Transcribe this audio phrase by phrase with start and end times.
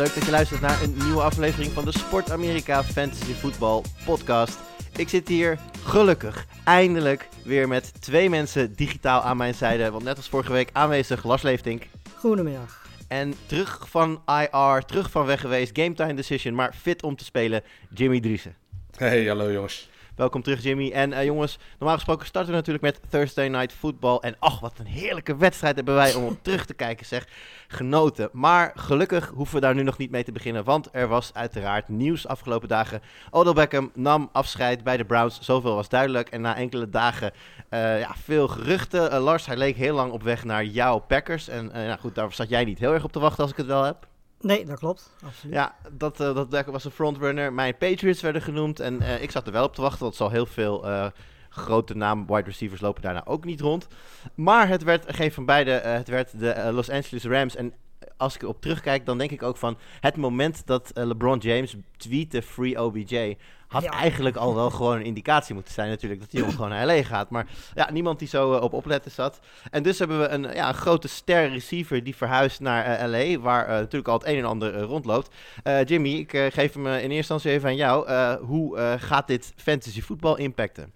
[0.00, 4.58] leuk dat je luistert naar een nieuwe aflevering van de Sport Amerika Fantasy Football Podcast.
[4.96, 9.90] Ik zit hier gelukkig eindelijk weer met twee mensen digitaal aan mijn zijde.
[9.90, 11.86] Want net als vorige week aanwezig Lars Leeftink.
[12.16, 12.86] Goedemiddag.
[13.08, 17.24] En terug van IR, terug van weg geweest, game time decision, maar fit om te
[17.24, 17.62] spelen,
[17.94, 18.54] Jimmy Driessen.
[18.96, 19.89] Hey, hallo jongens.
[20.20, 20.90] Welkom terug Jimmy.
[20.90, 24.16] En eh, jongens, normaal gesproken starten we natuurlijk met Thursday Night Football.
[24.16, 27.26] En ach, wat een heerlijke wedstrijd hebben wij om op terug te kijken zeg.
[27.68, 28.28] Genoten.
[28.32, 30.64] Maar gelukkig hoeven we daar nu nog niet mee te beginnen.
[30.64, 33.02] Want er was uiteraard nieuws afgelopen dagen.
[33.30, 35.40] Odell Beckham nam afscheid bij de Browns.
[35.40, 36.28] Zoveel was duidelijk.
[36.28, 37.32] En na enkele dagen
[37.68, 39.10] eh, ja, veel geruchten.
[39.10, 41.48] Eh, Lars, hij leek heel lang op weg naar jouw Packers.
[41.48, 43.66] En nou goed, daar zat jij niet heel erg op te wachten als ik het
[43.66, 44.09] wel heb.
[44.40, 45.10] Nee, dat klopt.
[45.24, 45.54] Absoluut.
[45.54, 47.52] Ja, dat, eh, dat was een frontrunner.
[47.52, 48.80] Mijn Patriots werden genoemd.
[48.80, 51.06] En eh, ik zat er wel op te wachten, want zal heel veel eh,
[51.48, 53.86] grote naam wide receivers lopen daarna ook niet rond.
[54.34, 55.70] Maar het werd geen van beide.
[55.70, 57.56] het werd de Los Angeles Rams.
[57.56, 57.74] En
[58.20, 61.74] als ik erop terugkijk, dan denk ik ook van het moment dat eh, LeBron James
[61.96, 63.36] tweette Free OBJ.
[63.68, 63.90] Had Ja.
[63.90, 67.02] eigenlijk al wel gewoon een indicatie moeten zijn natuurlijk dat die jongen gewoon naar LA
[67.02, 67.30] gaat.
[67.30, 69.40] Maar ja, niemand die zo eh, op opletten zat.
[69.70, 73.38] En dus hebben we een, ja, een grote ster receiver die verhuist naar eh, LA,
[73.40, 75.34] waar natuurlijk al het een en ander rondloopt.
[75.62, 78.06] Eh, Jimmy, ik geef hem in eerste instantie even aan jou.
[78.06, 80.92] Eh, hoe gaat dit fantasy voetbal impacten?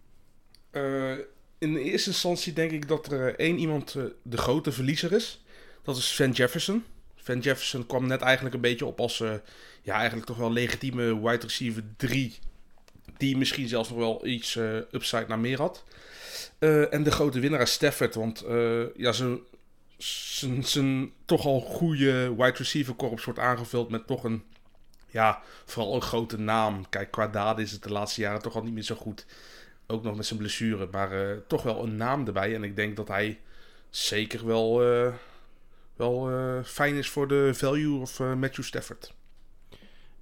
[0.70, 1.12] Eh,
[1.58, 5.44] in eerste instantie denk ik dat er één iemand de grote verliezer is.
[5.82, 6.84] Dat is Van Jefferson.
[7.24, 9.32] Van Jefferson kwam net eigenlijk een beetje op als, eh,
[9.82, 12.38] ja, eigenlijk toch wel legitieme wide receiver 3.
[13.16, 15.84] Die misschien zelfs nog wel iets eh, upside naar meer had.
[16.58, 18.14] Eh, en de grote winnaar Stafford.
[18.14, 18.44] Want
[18.96, 24.42] ja, zijn, zijn, toch al goede wide receiver korps wordt aangevuld met toch een,
[25.10, 26.88] ja, vooral een grote naam.
[26.88, 29.26] Kijk, qua daden is het de laatste jaren toch al niet meer zo goed.
[29.86, 30.88] Ook nog met zijn blessure.
[30.90, 32.54] Maar toch wel een naam erbij.
[32.54, 33.40] En ik denk dat hij
[33.90, 34.82] zeker wel,
[35.96, 39.14] wel eh, fijn is voor de value of eh, Matthew Stafford.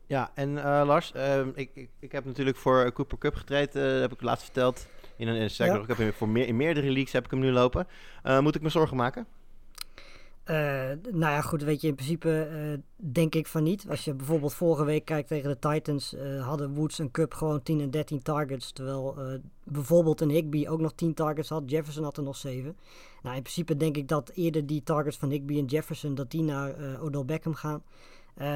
[0.06, 4.00] Ja, en eh, Lars, ehm, ik, ik, ik heb natuurlijk voor Cooper Cup getraind, dat
[4.00, 4.87] heb ik laatst verteld.
[5.16, 5.75] In een, in, Ja.
[5.75, 7.87] ik heb hem voor meer, in meerdere leagues heb ik hem nu lopen.
[8.22, 9.27] Eh, moet ik me zorgen maken?
[10.53, 10.59] Eh,
[11.11, 12.79] nou ja, goed, weet je, in principe eh,
[13.13, 13.87] denk ik van niet.
[13.89, 17.63] Als je bijvoorbeeld vorige week kijkt tegen de Titans, eh, hadden Woods en Cup gewoon
[17.63, 18.73] 10 en 13 targets.
[18.73, 19.17] Terwijl
[19.65, 21.63] bijvoorbeeld een Higby ook nog 10 targets had.
[21.67, 22.77] Jefferson had er nog 7.
[23.23, 26.43] Nou, in principe denk ik dat eerder die targets van Higby en Jefferson, dat die
[26.43, 27.83] naar Odell Beckham gaan.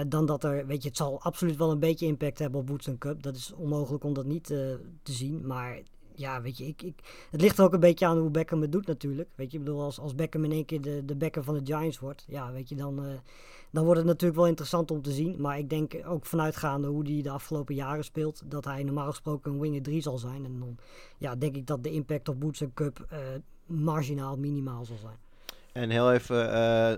[0.08, 2.86] Dan dat er, weet je, het zal absoluut wel een beetje impact hebben op Woods
[2.86, 3.22] en Cup.
[3.22, 5.46] Dat is onmogelijk om dat niet te zien.
[5.46, 5.80] Maar
[6.16, 8.72] ja, weet je, ik, ik, het ligt er ook een beetje aan hoe Beckham het
[8.72, 9.28] doet natuurlijk.
[9.34, 11.60] Weet je, ik bedoel, als, als Beckham in één keer de, de Beckham van de
[11.64, 13.10] Giants wordt, ja, weet je, dan, eh,
[13.70, 15.40] dan wordt het natuurlijk wel interessant om te zien.
[15.40, 19.52] Maar ik denk ook vanuitgaande hoe hij de afgelopen jaren speelt, dat hij normaal gesproken
[19.52, 20.44] een winger 3 zal zijn.
[20.44, 20.76] En dan
[21.18, 23.18] ja, denk ik dat de impact op Boots Cup eh,
[23.66, 25.18] marginaal, minimaal zal zijn.
[25.72, 26.96] En heel even eh,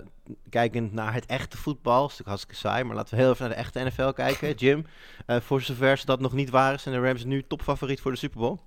[0.49, 2.01] kijkend naar het echte voetbal.
[2.01, 4.53] Dat is natuurlijk hartstikke saai, maar laten we heel even naar de echte NFL kijken.
[4.53, 4.85] Jim,
[5.27, 8.39] voor zover ze dat nog niet waren, zijn de Rams nu topfavoriet voor de Super
[8.39, 8.57] Bowl?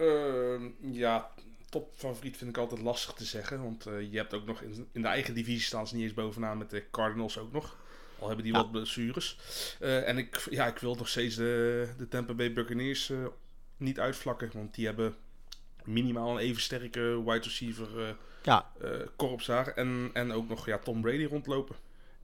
[0.00, 1.30] Ehm, ja,
[1.68, 3.62] topfavoriet vind ik altijd lastig te zeggen.
[3.62, 6.14] Want eh, je hebt ook nog in, in de eigen divisie staan ze niet eens
[6.14, 7.76] bovenaan met de Cardinals ook nog.
[8.18, 8.60] Al hebben die Ja.
[8.60, 9.38] wat blessures.
[9.80, 13.26] Eh, en ik, ja, ik wil nog steeds de, de Tampa Bay Buccaneers eh,
[13.76, 14.50] niet uitvlakken.
[14.54, 15.16] Want die hebben
[15.84, 18.72] minimaal een even sterke wide receiver Ja,
[19.16, 19.68] korps daar.
[19.68, 21.76] En, en ook nog ja, Tom Brady rondlopen.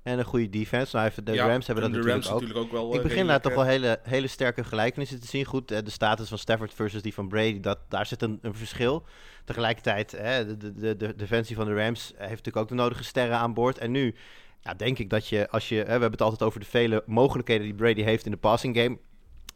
[0.07, 0.97] En een goede defense.
[0.97, 2.41] Nou, de Ja, Rams hebben dat de natuurlijk Rams ook.
[2.41, 2.91] natuurlijk ook wel.
[2.95, 5.45] Ik eh, begin daar toch wel hele, hele sterke gelijkenissen te zien.
[5.45, 8.55] Goed, eh, de status van Stafford versus die van Brady, dat, daar zit een, een
[8.55, 9.07] verschil.
[9.45, 13.05] Tegelijkertijd, hè, de, de, de, de defensie van de Rams heeft natuurlijk ook de nodige
[13.05, 13.79] sterren aan boord.
[13.79, 14.15] En nu
[14.61, 17.03] ja, denk ik dat je, als je, hè, we hebben het altijd over de vele
[17.07, 18.99] mogelijkheden die Brady heeft in de passing game.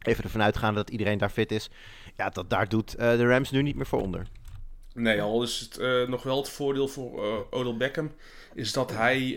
[0.01, 1.69] Even ervan uitgaande dat iedereen daar fit is.
[2.15, 4.27] Ja, dat, daar doet eh, de Rams nu niet meer voor onder.
[4.93, 8.11] Nee, al is het nog wel het voordeel voor eh Odell Beckham.
[8.53, 9.35] Is dat hij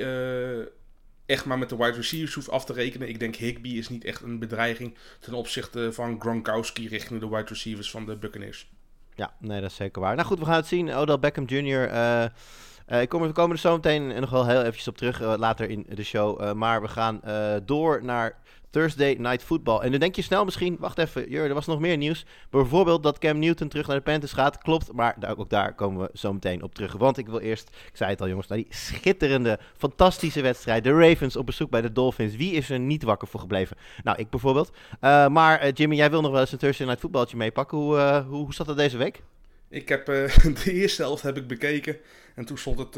[1.27, 3.09] echt maar met de wide receivers hoeft af te rekenen.
[3.09, 7.49] Ik denk Higby is niet echt een bedreiging ten opzichte van Gronkowski richting de wide
[7.49, 8.69] receivers van de Buccaneers.
[9.15, 10.15] Ja, nee, dat is zeker waar.
[10.15, 10.95] Nou goed, we gaan het zien.
[10.95, 11.89] Odell Beckham Jr.
[11.89, 15.21] eh, eh, ik kom, we komen er zo meteen nog wel heel eventjes op terug,
[15.21, 16.53] eh, later in de show.
[16.53, 17.21] Maar we gaan
[17.65, 18.39] door naar
[18.75, 19.81] Thursday Night Football.
[19.81, 22.25] En dan denk je snel misschien, wacht even, Jur, er was nog meer nieuws.
[22.51, 24.59] Bijvoorbeeld dat Cam Newton terug naar de Panthers gaat.
[24.59, 26.93] Klopt, maar ook daar komen we zo meteen op terug.
[26.93, 30.85] Want ik wil eerst, ik zei het al jongens, naar die schitterende, fantastische wedstrijd.
[30.85, 32.37] De Ravens op bezoek bij de Dolphins.
[32.37, 33.77] Wie is er niet wakker voor gebleven?
[34.03, 34.71] Nou, ik bijvoorbeeld.
[35.01, 37.79] Uh, maar uh, Jimmy, jij wil nog wel eens een Thursday Night Footballtje meepakken.
[37.79, 39.23] Hoe, uh, hoe, hoe zat dat deze week?
[39.69, 40.07] Ik heb
[40.65, 41.97] de eerste helft heb ik bekeken.
[42.35, 42.95] En toen stond het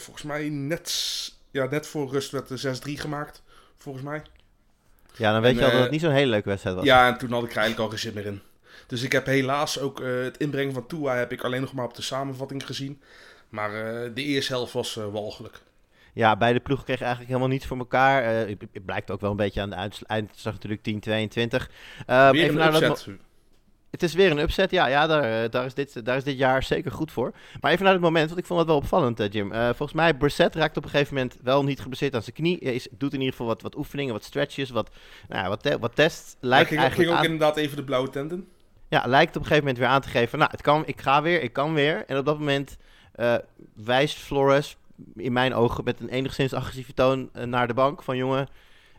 [0.00, 0.92] volgens mij net,
[1.50, 3.42] ja, net voor rust werd de 6-3 gemaakt.
[3.76, 4.22] Volgens mij.
[5.20, 6.84] Ja, dan weet en, je al dat het niet zo'n hele leuke wedstrijd was.
[6.84, 8.40] Ja, en toen had ik er eigenlijk al geen zin meer in.
[8.86, 11.84] Dus ik heb helaas ook uh, het inbrengen van Tua heb ik alleen nog maar
[11.84, 13.00] op de samenvatting gezien.
[13.48, 15.60] Maar uh, de eerste helft was uh, walgelijk.
[16.12, 18.24] Ja, beide ploegen kregen eigenlijk helemaal niets voor elkaar.
[18.24, 21.70] het blijkt ook wel een beetje aan de eindslag natuurlijk 10-22.
[22.06, 22.80] Weer even een upset.
[22.80, 23.08] Dat,
[23.90, 24.86] het is weer een upset, ja.
[24.86, 27.32] ja daar, daar, is dit, daar is dit jaar zeker goed voor.
[27.60, 29.52] Maar even naar het moment, want ik vond het wel opvallend, uh, Jim.
[29.52, 32.58] Uh, volgens mij, Brissett raakt op een gegeven moment wel niet geblesseerd aan zijn knie.
[32.58, 34.90] Is, doet in ieder geval wat, wat oefeningen, wat stretches, wat,
[35.28, 36.36] nou, wat, te, wat tests.
[36.40, 37.32] Lijkt ging, eigenlijk ging ook aan...
[37.32, 38.48] inderdaad even de blauwe tenten.
[38.88, 40.38] Ja, lijkt op een gegeven moment weer aan te geven.
[40.38, 42.04] Nou, het kan, ik ga weer, ik kan weer.
[42.06, 42.76] En op dat moment
[43.16, 43.34] uh,
[43.74, 44.76] wijst Flores,
[45.14, 48.02] in mijn ogen, met een enigszins agressieve toon naar de bank.
[48.02, 48.48] Van jongen,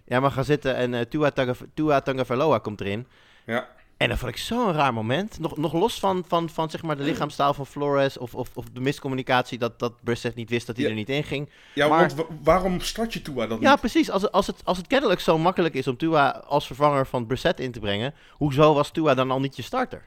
[0.06, 1.32] jij mag gaan zitten en Tua,
[1.74, 3.08] Tua Tagovailoa komt erin.
[3.46, 3.68] Ja.
[4.02, 5.40] En dat vond ik zo'n raar moment.
[5.40, 8.66] Nog, nog los van, van, van zeg maar de lichaamstaal van Flores of, of, of
[8.74, 10.92] de miscommunicatie dat, dat Brissett niet wist dat hij ja.
[10.92, 11.50] er niet in ging.
[11.74, 13.80] Ja, maar, want waarom start je Tua dan Ja, niet?
[13.80, 14.12] precies.
[14.12, 17.60] Als, als, het, als het kennelijk zo makkelijk is om Tua als vervanger van Brissett
[17.60, 20.06] in te brengen, hoezo was Tua dan al niet je starter?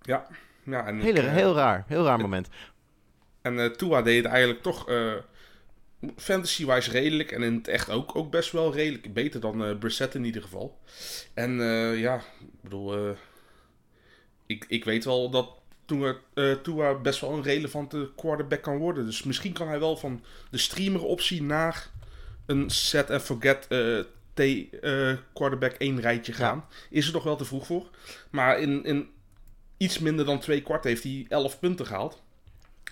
[0.00, 0.26] Ja.
[0.62, 1.84] ja en heel, ik, heel raar.
[1.86, 2.48] Heel raar moment.
[3.42, 4.88] En uh, Tua deed eigenlijk toch...
[4.88, 5.12] Uh,
[6.16, 9.14] fantasy-wise redelijk en in het echt ook, ook best wel redelijk.
[9.14, 10.78] Beter dan uh, Brissett in ieder geval.
[11.34, 13.16] En uh, ja, ik bedoel, uh,
[14.46, 16.16] ik, ik weet wel dat Tua,
[16.62, 19.06] Tua best wel een relevante quarterback kan worden.
[19.06, 21.90] Dus misschien kan hij wel van de streamer optie naar
[22.46, 23.68] een set and forget
[24.34, 24.42] T
[25.32, 26.64] quarterback één rijtje gaan.
[26.68, 26.76] Ja.
[26.90, 27.90] Is er nog wel te vroeg voor.
[28.30, 29.08] Maar in, in
[29.76, 32.22] iets minder dan twee kwart heeft hij 11 punten gehaald.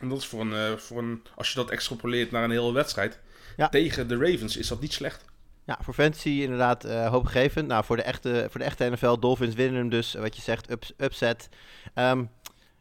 [0.00, 2.72] En dat is voor een, uh, voor een, als je dat extrapoleert naar een hele
[2.72, 3.19] wedstrijd,
[3.56, 3.69] ja.
[3.69, 5.25] tegen de Ravens is dat niet slecht.
[5.64, 7.69] Ja, voor fantasy inderdaad uh, hoopgevend.
[7.69, 10.70] Nou, voor de, echte, voor de echte NFL, Dolphins winnen hem dus, wat je zegt,
[10.70, 11.48] ups, upset.
[11.94, 12.31] Um,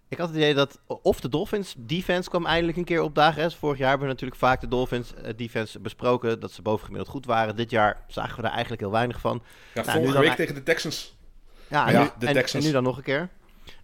[0.07, 3.41] ik had het idee dat, of de Dolphins defense kwam eindelijk een keer opdagen.
[3.41, 3.51] Hè.
[3.51, 7.25] Vorig jaar hebben we natuurlijk vaak de Dolphins uh, defense besproken, dat ze bovengemiddeld goed
[7.25, 7.55] waren.
[7.55, 9.43] Dit jaar zagen we daar eigenlijk heel weinig van.
[9.73, 11.17] Ja, nou, vorige week tegen de Texans.
[11.67, 12.63] Ja, en, ja, nu, de en, Texans.
[12.63, 13.29] en nu dan nog een keer.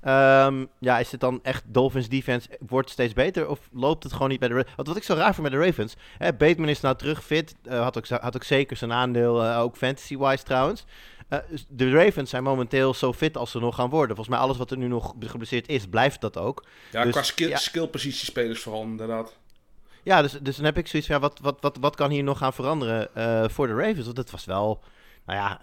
[0.07, 4.29] Um, ja, is het dan echt Dolphins defense wordt steeds beter of loopt het gewoon
[4.29, 4.75] niet bij de Ravens?
[4.75, 7.55] Want wat ik zo raar vind met de Ravens, hè, Bateman is nou terug fit,
[7.63, 10.85] uh, had, ook, had ook zeker zijn aandeel, uh, ook fantasy-wise trouwens.
[11.29, 14.15] Uh, de Ravens zijn momenteel zo fit als ze nog gaan worden.
[14.15, 16.65] Volgens mij alles wat er nu nog geblesseerd is, blijft dat ook.
[16.91, 17.57] Ja, dus, qua skill, ja.
[17.57, 19.37] skillpositiespelers vooral inderdaad.
[20.03, 22.23] Ja, dus, dus dan heb ik zoiets van, ja, wat, wat, wat, wat kan hier
[22.23, 23.09] nog gaan veranderen
[23.51, 24.05] voor de Ravens?
[24.05, 24.83] Want het was wel,
[25.25, 25.61] nou ja,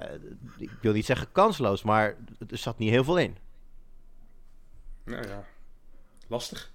[0.58, 2.16] ik wil niet zeggen kansloos, maar
[2.50, 3.36] er zat niet heel veel in.
[5.08, 5.44] Nou ja,
[6.26, 6.70] lastig.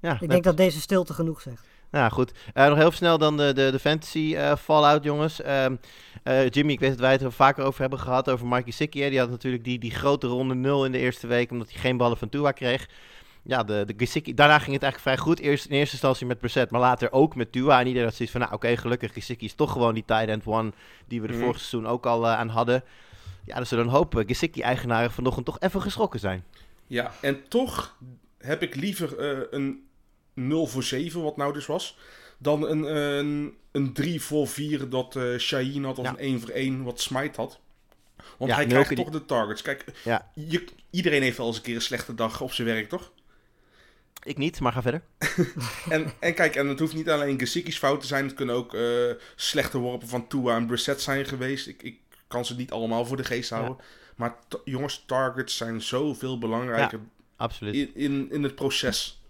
[0.00, 1.66] Ja, ik denk dat deze stilte genoeg zegt.
[1.90, 5.40] Nou goed, uh, nog heel snel dan de, de, de fantasy uh, fallout, jongens.
[5.40, 9.10] Uh, Jimmy, ik weet dat wij het er vaker over hebben gehad, over Mikey Sickie.
[9.10, 11.96] Die had natuurlijk die, die grote ronde 0 in de eerste week, omdat hij geen
[11.96, 12.88] ballen van Tua kreeg.
[13.42, 15.40] Ja, de, de Gesicki, daarna ging het eigenlijk vrij goed.
[15.40, 17.80] Eerst in eerste instantie met Brissett, maar later ook met Tua.
[17.80, 20.28] En iedereen had zoiets van, nou oké, okay, gelukkig, Gesicki is toch gewoon die tight
[20.28, 20.72] end one
[21.08, 21.40] die we de mm.
[21.40, 22.84] vorige seizoen ook al aan hadden.
[23.44, 26.44] Ja, dus we dan hopen Gesicki-eigenaren vanochtend toch even geschrokken zijn.
[26.86, 27.96] Ja, en toch
[28.38, 29.88] heb ik liever uh, een
[30.34, 31.98] 0 voor 7, wat nou dus was,
[32.38, 36.10] dan een, een, een 3 voor 4 dat uh, Shaheen had of ja.
[36.10, 37.60] een 1 voor 1 wat Smite had.
[38.36, 38.98] Want ja, hij krijgt die...
[38.98, 39.62] toch de targets.
[39.62, 40.30] Kijk, ja.
[40.34, 43.12] je, iedereen heeft wel eens een keer een slechte dag op zijn werk, toch?
[44.22, 45.02] Ik niet, maar ga verder.
[45.90, 48.24] en, en kijk, en het hoeft niet alleen Gesicki's fout te zijn.
[48.24, 51.66] Het kunnen ook uh, slechte worpen van Tua en Brissett zijn geweest.
[51.66, 53.76] Ik, ik kan ze niet allemaal voor de geest houden.
[53.78, 53.84] Ja.
[54.16, 57.04] Maar jongens, targets zijn zoveel belangrijker ja,
[57.36, 57.74] absoluut.
[57.74, 59.22] In, in, in het proces.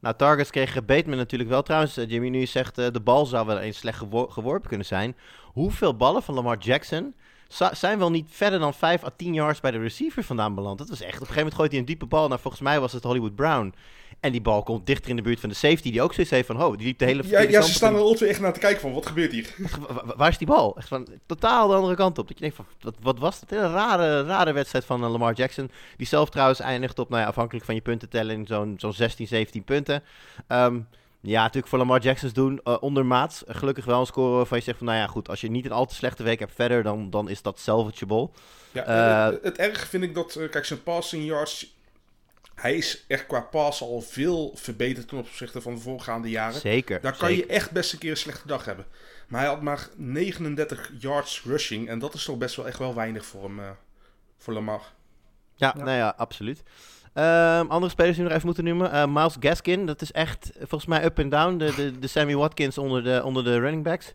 [0.00, 1.62] Nou, targets kreeg Bateman natuurlijk wel.
[1.62, 5.16] Trouwens, Jimmy, nu zegt uh, de bal zou wel eens slecht gewor geworpen kunnen zijn.
[5.44, 7.14] Hoeveel ballen van Lamar Jackson
[7.72, 10.78] zijn wel niet verder dan 5 à 10 yards bij de receiver vandaan beland?
[10.78, 11.14] Dat was echt.
[11.14, 12.28] Op een gegeven moment gooit hij een diepe bal.
[12.28, 13.74] Nou, volgens mij was het Hollywood Brown.
[14.20, 16.46] En die bal komt dichter in de buurt van de safety, die ook zoiets heeft
[16.46, 17.22] van, oh, die liep de hele...
[17.26, 19.54] Ja, ja ze staan er altijd echt naar te kijken van, wat gebeurt hier?
[20.16, 20.76] Waar is die bal?
[20.76, 22.28] Echt van, totaal de andere kant op.
[22.28, 23.50] Dat je denkt van, wat, wat was dat?
[23.50, 25.70] Een rare, rare wedstrijd van uh, Lamar Jackson.
[25.96, 28.92] Die zelf trouwens eindigt op, nou ja, afhankelijk van je punten tellen, in zo'n zo'n
[28.92, 30.02] 16, 17 punten.
[30.48, 30.88] Um,
[31.20, 33.44] ja, natuurlijk voor Lamar Jackson's doen, uh, ondermaats.
[33.48, 35.64] Uh, gelukkig wel een score waarvan je zegt van, nou ja, goed, als je niet
[35.64, 38.30] een al te slechte week hebt verder, dan, dan is dat salvageable.
[38.72, 41.76] Ja, het, het, het erg vind ik dat, kijk, zijn passing yards
[42.60, 46.60] Hij is echt qua pass al veel verbeterd ten opzichte van de voorgaande jaren.
[46.60, 47.00] Zeker.
[47.00, 47.46] Daar kan zeker.
[47.46, 48.86] je echt best een keer een slechte dag hebben.
[49.28, 51.88] Maar hij had maar 39 yards rushing.
[51.88, 53.70] En dat is toch best wel echt wel weinig voor hem, eh,
[54.38, 54.82] voor Lamar.
[55.54, 55.84] Ja, Ja.
[55.84, 56.62] nou ja, absoluut.
[57.12, 58.92] Ehm, andere spelers die we nog even moeten noemen.
[58.92, 61.56] Eh, Miles Gaskin, dat is echt volgens mij up en down.
[61.56, 64.12] De, de, de Sammy Watkins onder de, onder de running backs.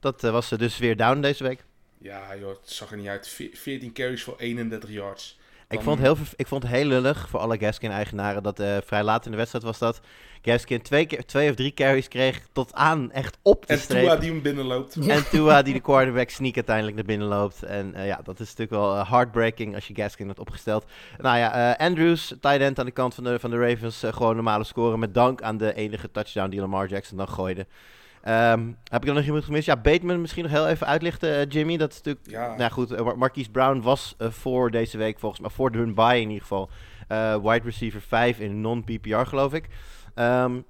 [0.00, 1.64] Dat eh, was dus weer down deze week.
[1.98, 3.28] Ja, joh, het zag er niet uit.
[3.28, 5.38] Ve- 14 carries voor 31 yards.
[5.72, 9.02] Ik vond, het heel, ik vond het heel lullig voor alle Gaskin-eigenaren dat eh, vrij
[9.02, 10.00] laat in de wedstrijd was dat
[10.42, 14.04] Gaskin twee, keer- twee of drie carries kreeg tot aan echt op de En streep.
[14.04, 14.96] Tua die hem binnenloopt.
[14.96, 17.62] En Tua die de quarterback sneak uiteindelijk naar binnen loopt.
[17.62, 20.84] En eh, ja, dat is natuurlijk wel eh, heartbreaking als je Gaskin had opgesteld.
[21.18, 24.64] Nou ja, Andrews, tight end aan de kant van de, van de Ravens, gewoon normale
[24.64, 24.98] scoren.
[24.98, 27.66] Met dank aan de enige touchdown die Lamar Jackson dan gooide.
[28.22, 29.66] Ehm, heb ik dan nog iemand gemist?
[29.66, 31.76] Ja, Bateman misschien nog heel even uitlichten, eh, Jimmy.
[31.76, 32.30] Dat is natuurlijk...
[32.30, 35.70] Ja, Nou goed, eh, Mar- Marquise Brown was eh, voor deze week volgens mij, voor
[35.72, 36.70] hun bye in ieder geval,
[37.42, 39.68] wide receiver 5 in non-PPR geloof ik.
[40.14, 40.60] Ehm,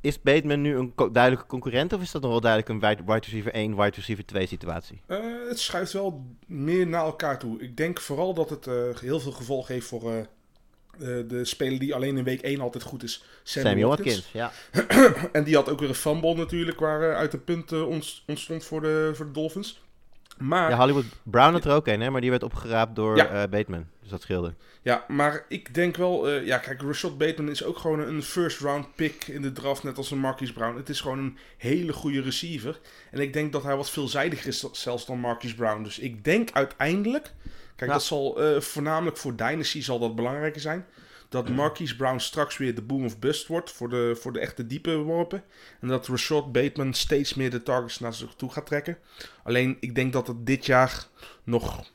[0.00, 3.02] is Bateman nu een co- duidelijke concurrent of is dat nog wel duidelijk een wide,
[3.12, 5.00] wide receiver 1, wide receiver 2 situatie?
[5.48, 7.60] Het schuift wel meer naar elkaar toe.
[7.62, 8.64] Ik denk vooral dat het
[9.00, 10.26] heel veel gevolg heeft voor
[11.28, 13.24] de speler die alleen in week 1 altijd goed is.
[13.42, 14.28] Sammy, Sammy Watkins.
[14.32, 14.52] Ja.
[15.32, 18.64] En die had ook weer een fumble natuurlijk, waar eh, uit de punten ont- ontstond
[18.64, 19.82] voor de, voor de Dolphins.
[20.38, 20.68] Maar, ja.
[20.68, 23.28] ja, Hollywood Brown had er ook een, hè, maar die werd opgeraapt door Ja.
[23.42, 23.86] eh, Bateman.
[24.00, 24.54] Dus dat scheelde.
[25.08, 26.28] maar ik denk wel...
[26.28, 29.82] eh, ja, kijk, Rashad Bateman is ook gewoon een first round pick in de draft,
[29.82, 30.76] net als een Marquise Brown.
[30.76, 32.80] Het is gewoon een hele goede receiver.
[33.10, 35.82] En ik denk dat hij wat veelzijdiger is zelfs dan Marquise Brown.
[35.82, 37.32] Dus ik denk uiteindelijk...
[37.78, 40.86] Kijk, dat zal eh, voornamelijk voor Dynasty zal dat belangrijker zijn.
[41.28, 44.66] Dat Marquise Brown straks weer de boom of bust wordt voor de, voor de echte
[44.66, 45.44] diepe worpen.
[45.80, 48.98] En dat Rashad Bateman steeds meer de targets naar zich toe gaat trekken.
[49.42, 51.06] Alleen, ik denk dat het dit jaar
[51.44, 51.90] nog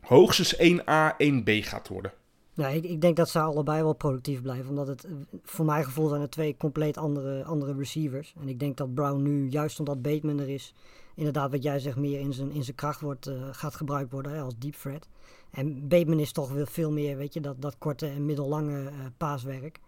[0.00, 2.12] hoogstens 1A, 1B gaat worden.
[2.54, 4.68] Ja, ik, ik denk dat ze allebei wel productief blijven.
[4.68, 5.06] Omdat het,
[5.42, 8.34] voor mijn gevoel zijn het twee compleet andere, andere receivers.
[8.40, 10.74] En ik denk dat Brown nu, juist omdat Bateman er is,
[11.14, 14.42] inderdaad wat jij zegt, meer in zijn, in zijn kracht wordt, eh, gaat gebruikt worden
[14.42, 15.08] als deep threat.
[15.50, 18.94] En Bateman is toch weer veel meer, weet je, dat, dat korte en middellange eh,
[19.16, 19.80] paaswerk.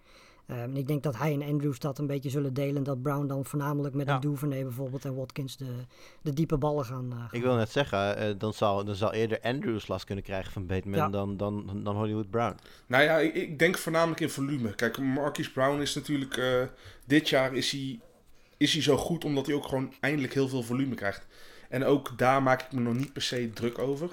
[0.47, 2.77] Ehm, en ik denk dat hij en Andrews dat een beetje zullen delen.
[2.77, 4.15] En dat Brown dan voornamelijk met Ja.
[4.15, 5.75] een Duvernay bijvoorbeeld en Watkins de,
[6.23, 9.13] de diepe ballen gaan, eh, gaan Ik wil net zeggen, eh, dan, zal, dan zal
[9.13, 11.09] eerder Andrews last kunnen krijgen van Bateman Ja.
[11.09, 12.57] dan, dan, dan Hollywood Brown.
[12.87, 14.75] Nou ja, ik, ik denk voornamelijk in volume.
[14.75, 16.37] Kijk, Marquise Brown is natuurlijk...
[16.37, 16.63] eh,
[17.05, 18.01] dit jaar is hij,
[18.57, 21.27] is hij zo goed omdat hij ook gewoon eindelijk heel veel volume krijgt.
[21.69, 24.09] En ook daar maak ik me nog niet per se druk over.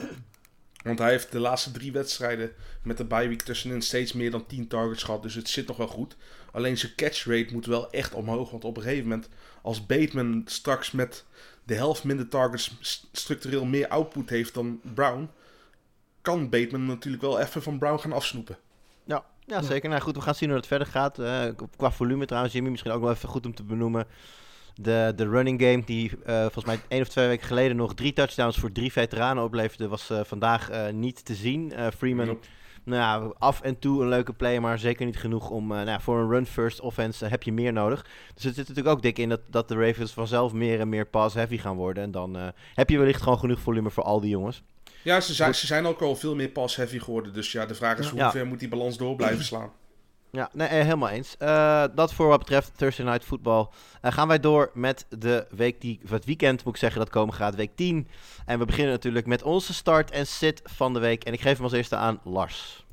[0.83, 2.51] Want hij heeft de laatste drie wedstrijden
[2.83, 5.23] met de bye week tussenin steeds meer dan 10 targets gehad.
[5.23, 6.15] Dus het zit nog wel goed.
[6.51, 8.51] Alleen zijn catch rate moet wel echt omhoog.
[8.51, 9.29] Want op een gegeven moment,
[9.61, 11.25] als Bateman straks met
[11.63, 15.29] de helft minder targets st- structureel meer output heeft dan Brown,
[16.21, 18.57] kan Bateman natuurlijk wel even van Brown gaan afsnoepen.
[19.03, 19.61] Ja, ja, Ja.
[19.61, 19.89] zeker.
[19.89, 21.19] Nou goed, we gaan zien hoe het verder gaat.
[21.19, 21.45] Eh,
[21.77, 24.07] qua volume trouwens, Jimmy, misschien ook wel even goed om te benoemen.
[24.75, 28.13] De, de running game die eh, volgens mij één of twee weken geleden nog drie
[28.13, 31.73] touchdowns voor drie veteranen opleverde, was eh, vandaag eh, niet te zien.
[31.97, 32.39] Freeman,
[32.83, 35.99] nou ja, af en toe een leuke play, maar zeker niet genoeg om, nou ja,
[35.99, 38.05] voor een run-first offense heb je meer nodig.
[38.33, 41.05] Dus het zit natuurlijk ook dik in dat, dat de Ravens vanzelf meer en meer
[41.05, 42.03] pass-heavy gaan worden.
[42.03, 44.63] En dan heb je wellicht gewoon genoeg volume voor al die jongens.
[45.03, 47.33] Ja, ze zijn, ze zijn ook al veel meer pass-heavy geworden.
[47.33, 48.23] Dus ja, de vraag is Ja.
[48.23, 49.71] hoe ver moet die balans door blijven slaan.
[50.31, 51.37] Ja, nee, eh, helemaal eens.
[51.37, 53.67] Eh, dat voor wat betreft Thursday Night Football.
[54.01, 57.33] Eh, gaan wij door met de week die, het weekend moet ik zeggen, dat komen
[57.33, 58.07] gaat, week 10.
[58.45, 61.23] En we beginnen natuurlijk met onze start en sit van de week.
[61.23, 62.85] En ik geef hem als eerste aan Lars.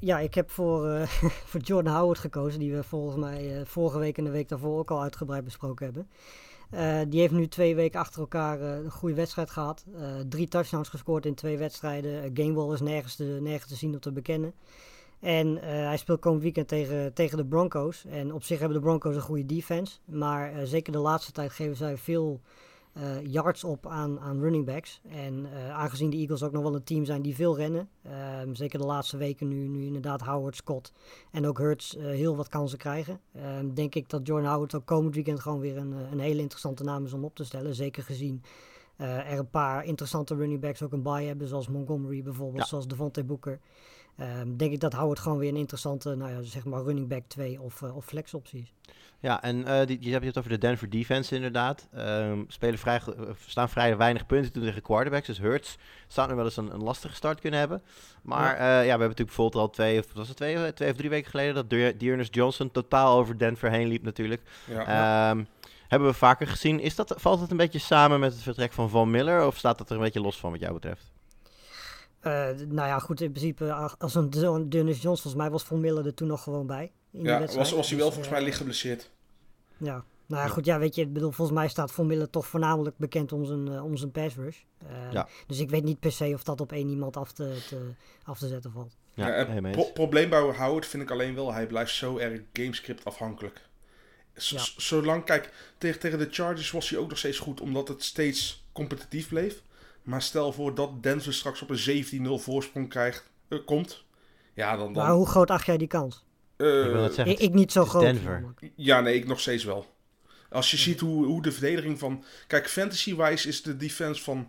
[0.00, 1.06] Ja, ik heb voor,
[1.50, 4.90] voor Jordan Howard gekozen, die we volgens mij vorige week en de week daarvoor ook
[4.90, 6.08] al uitgebreid besproken hebben.
[7.10, 9.84] Die heeft nu twee weken achter elkaar een goede wedstrijd gehad.
[9.94, 12.30] Eh, drie touchdowns gescoord in twee wedstrijden.
[12.34, 14.52] Gamewall is nergens te, nergens te zien of te bekennen.
[15.20, 18.04] En eh, hij speelt komend weekend tegen, tegen de Broncos.
[18.04, 19.98] En op zich hebben de Broncos een goede defense.
[20.04, 22.40] Maar eh, zeker de laatste tijd geven zij veel
[22.92, 25.00] eh, yards op aan, aan running backs.
[25.08, 27.88] En aangezien de Eagles ook nog wel een team zijn die veel rennen.
[28.02, 30.92] ehm, zeker de laatste weken nu, nu inderdaad Howard, Scott
[31.30, 33.20] en ook Hurts heel wat kansen krijgen.
[33.34, 36.84] ehm, denk ik dat Jordan Howard ook komend weekend gewoon weer een, een hele interessante
[36.84, 37.74] naam is om op te stellen.
[37.74, 38.42] Zeker gezien
[38.96, 41.48] er een paar interessante running backs ook een bye hebben.
[41.48, 42.68] Zoals Montgomery bijvoorbeeld, Ja.
[42.68, 43.60] zoals Devontae Booker.
[44.20, 47.22] Ehm, denk ik dat Howard gewoon weer een interessante, nou ja, zeg maar running back
[47.26, 48.94] 2 of, uh, of flex optie is.
[49.20, 51.88] Ja, en uh, die, je hebt het over de Denver defense inderdaad.
[51.96, 53.00] Um, spelen vrij,
[53.46, 55.26] staan vrij weinig punten toen tegen quarterbacks.
[55.26, 55.76] Dus Hurts
[56.08, 57.82] zou nu wel eens een, een, lastige start kunnen hebben.
[58.22, 58.60] Maar ja.
[58.60, 61.10] Uh, ja, we hebben natuurlijk bijvoorbeeld al twee, of, was het twee, twee of drie
[61.10, 61.54] weken geleden...
[61.54, 64.42] dat Dearness Johnson totaal over Denver heen liep natuurlijk.
[64.66, 65.30] Ja.
[65.30, 65.46] Um,
[65.88, 66.80] hebben we vaker gezien.
[66.80, 69.46] Is dat, valt het een beetje samen met het vertrek van Van Miller?
[69.46, 71.12] Of staat dat er een beetje los van wat jou betreft?
[72.20, 72.32] Eh,
[72.68, 76.06] nou ja, goed, in principe, als een zo'n Dennis Jones, volgens mij was Von Miller
[76.06, 76.92] er toen nog gewoon bij.
[77.10, 77.54] In Ja, wedstrijd.
[77.68, 79.10] was, was hij wel Dus, volgens mij eh, licht geblesseerd.
[79.76, 82.46] Ja, nou ja, goed, ja, weet je, ik bedoel, volgens mij staat Von Miller toch
[82.46, 84.58] voornamelijk bekend om zijn, eh, om zijn pass rush.
[84.78, 85.28] Eh, Ja.
[85.46, 87.90] Dus ik weet niet per se of dat op één iemand af te, te-
[88.24, 88.96] af te zetten valt.
[89.14, 89.92] Ja, Ja, het pro- eens.
[89.92, 93.60] probleem bij Howard vind ik alleen wel, hij blijft zo erg gamescript afhankelijk.
[94.34, 94.60] Z- Ja.
[94.76, 98.64] Zolang, kijk, tegen, tegen de Chargers was hij ook nog steeds goed, omdat het steeds
[98.72, 99.62] competitief bleef.
[100.02, 104.04] Maar stel voor dat Denver straks op een 17-0 voorsprong krijgt, eh, komt.
[104.54, 104.92] Ja, dan...
[104.92, 106.24] dan Maar hoe groot acht jij die kans?
[106.56, 108.02] eh, Ik wil net zeggen, Ik, ik niet zo groot.
[108.02, 108.54] Denver.
[108.74, 109.94] Ja, nee, ik nog steeds wel.
[110.50, 112.24] Als je ziet hoe, hoe de verdediging van...
[112.46, 114.48] Kijk, fantasy-wise is de defense van,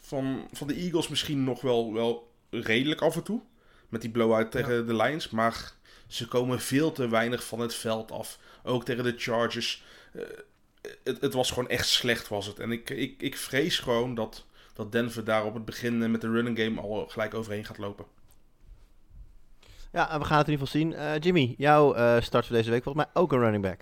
[0.00, 3.40] van, van de Eagles misschien nog wel, wel redelijk af en toe.
[3.88, 5.30] Met die blowout tegen de Lions.
[5.30, 5.72] Maar
[6.06, 8.38] ze komen veel te weinig van het veld af.
[8.62, 9.84] Ook tegen de Chargers.
[10.12, 10.22] Eh,
[11.04, 12.58] het, het was gewoon echt slecht, was het.
[12.58, 16.20] En ik, ik, ik vrees gewoon dat, dat Denver daar op het begin eh, met
[16.20, 18.04] de running game al gelijk overheen gaat lopen.
[19.92, 20.94] Ja, we gaan het in ieder geval zien.
[20.94, 23.80] Eh, Jimmy, jouw eh, start voor deze week volgens mij ook een running back.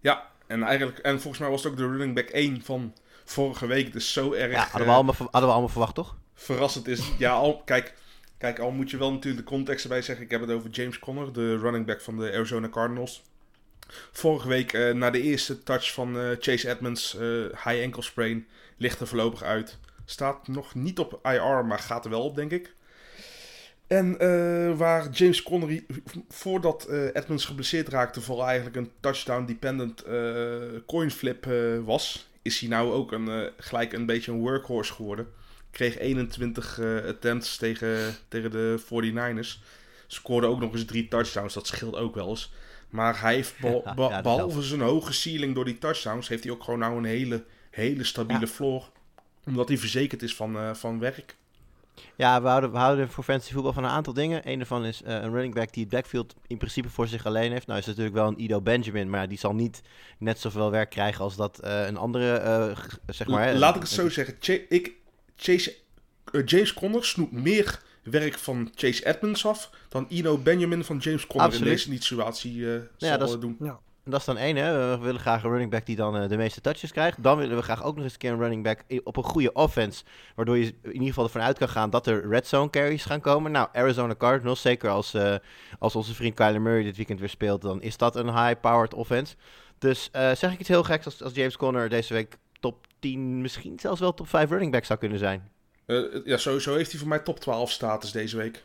[0.00, 2.94] Ja, en, eigenlijk, en volgens mij was het ook de running back 1 van
[3.24, 3.92] vorige week.
[3.92, 4.52] Dus zo erg...
[4.52, 6.16] Ja, hadden we eh, allemaal, hadden we allemaal verwacht, toch?
[6.34, 7.10] verrassend is.
[7.18, 7.94] Ja, al, kijk,
[8.38, 10.24] kijk, al moet je wel natuurlijk de context erbij zeggen.
[10.24, 13.22] Ik heb het over James Conner, de running back van de Arizona Cardinals.
[14.12, 17.20] Vorige week, eh, na de eerste touch van eh, Chase Edmonds, eh,
[17.64, 18.46] high ankle sprain,
[18.76, 19.78] ligt er voorlopig uit.
[20.12, 22.74] Staat nog niet op IR, maar gaat er wel op, denk ik.
[23.86, 25.86] En eh, waar James Conner, i-
[26.28, 30.04] voordat eh, Edmonds geblesseerd raakte, vooral eigenlijk een touchdown-dependent
[31.10, 35.26] flip eh, was, is hij nou ook een, gelijk een beetje een workhorse geworden.
[35.70, 39.62] Kreeg 21 eh, attempts tegen, tegen de 49ers.
[40.06, 42.52] Scoorde ook nog eens drie touchdowns, dat scheelt ook wel eens.
[42.90, 46.62] Maar hij heeft, Ja, ja, behalve zijn hoge ceiling door die touchdowns, heeft hij ook
[46.64, 48.52] gewoon nou een hele, hele stabiele Ja.
[48.52, 48.90] floor.
[49.46, 51.36] Omdat hij verzekerd is van, eh, van werk.
[52.16, 54.48] Ja, we houden, we houden voor fantasy voetbal van een aantal dingen.
[54.50, 57.52] Een daarvan is eh, een running back die het backfield in principe voor zich alleen
[57.52, 57.66] heeft.
[57.66, 59.82] Nou is het natuurlijk wel een Ido Benjamin, maar die zal niet
[60.18, 63.54] net zoveel werk krijgen als dat eh, een andere, eh, zeg maar...
[63.54, 64.36] Laat ik het zo zeggen.
[64.40, 64.92] Cha- ik,
[65.36, 65.74] Chase,
[66.44, 71.46] James Conner snoept meer werk van Chase Edmonds af dan Ino Benjamin van James Conner
[71.46, 71.84] Absoluut.
[71.84, 73.56] in deze situatie eh zal dat is- eh, doen.
[73.60, 73.78] Ja.
[74.04, 74.96] Dat is dan één, hè.
[74.96, 77.22] We willen graag een running back die dan eh, de meeste touches krijgt.
[77.22, 79.52] Dan willen we graag ook nog eens een keer een running back op een goede
[79.52, 80.04] offense.
[80.34, 83.20] Waardoor je in ieder geval ervan uit kan gaan dat er red zone carries gaan
[83.20, 83.52] komen.
[83.52, 85.34] Nou, Arizona Cardinals, zeker als, eh,
[85.78, 89.34] als onze vriend Kyler Murray dit weekend weer speelt, dan is dat een high-powered offense.
[89.78, 93.40] Dus eh, zeg ik iets heel geks als, als James Conner deze week top 10,
[93.40, 95.50] misschien zelfs wel top 5 running back zou kunnen zijn.
[96.24, 98.64] Ja, sowieso heeft hij voor mij top 12 status deze week.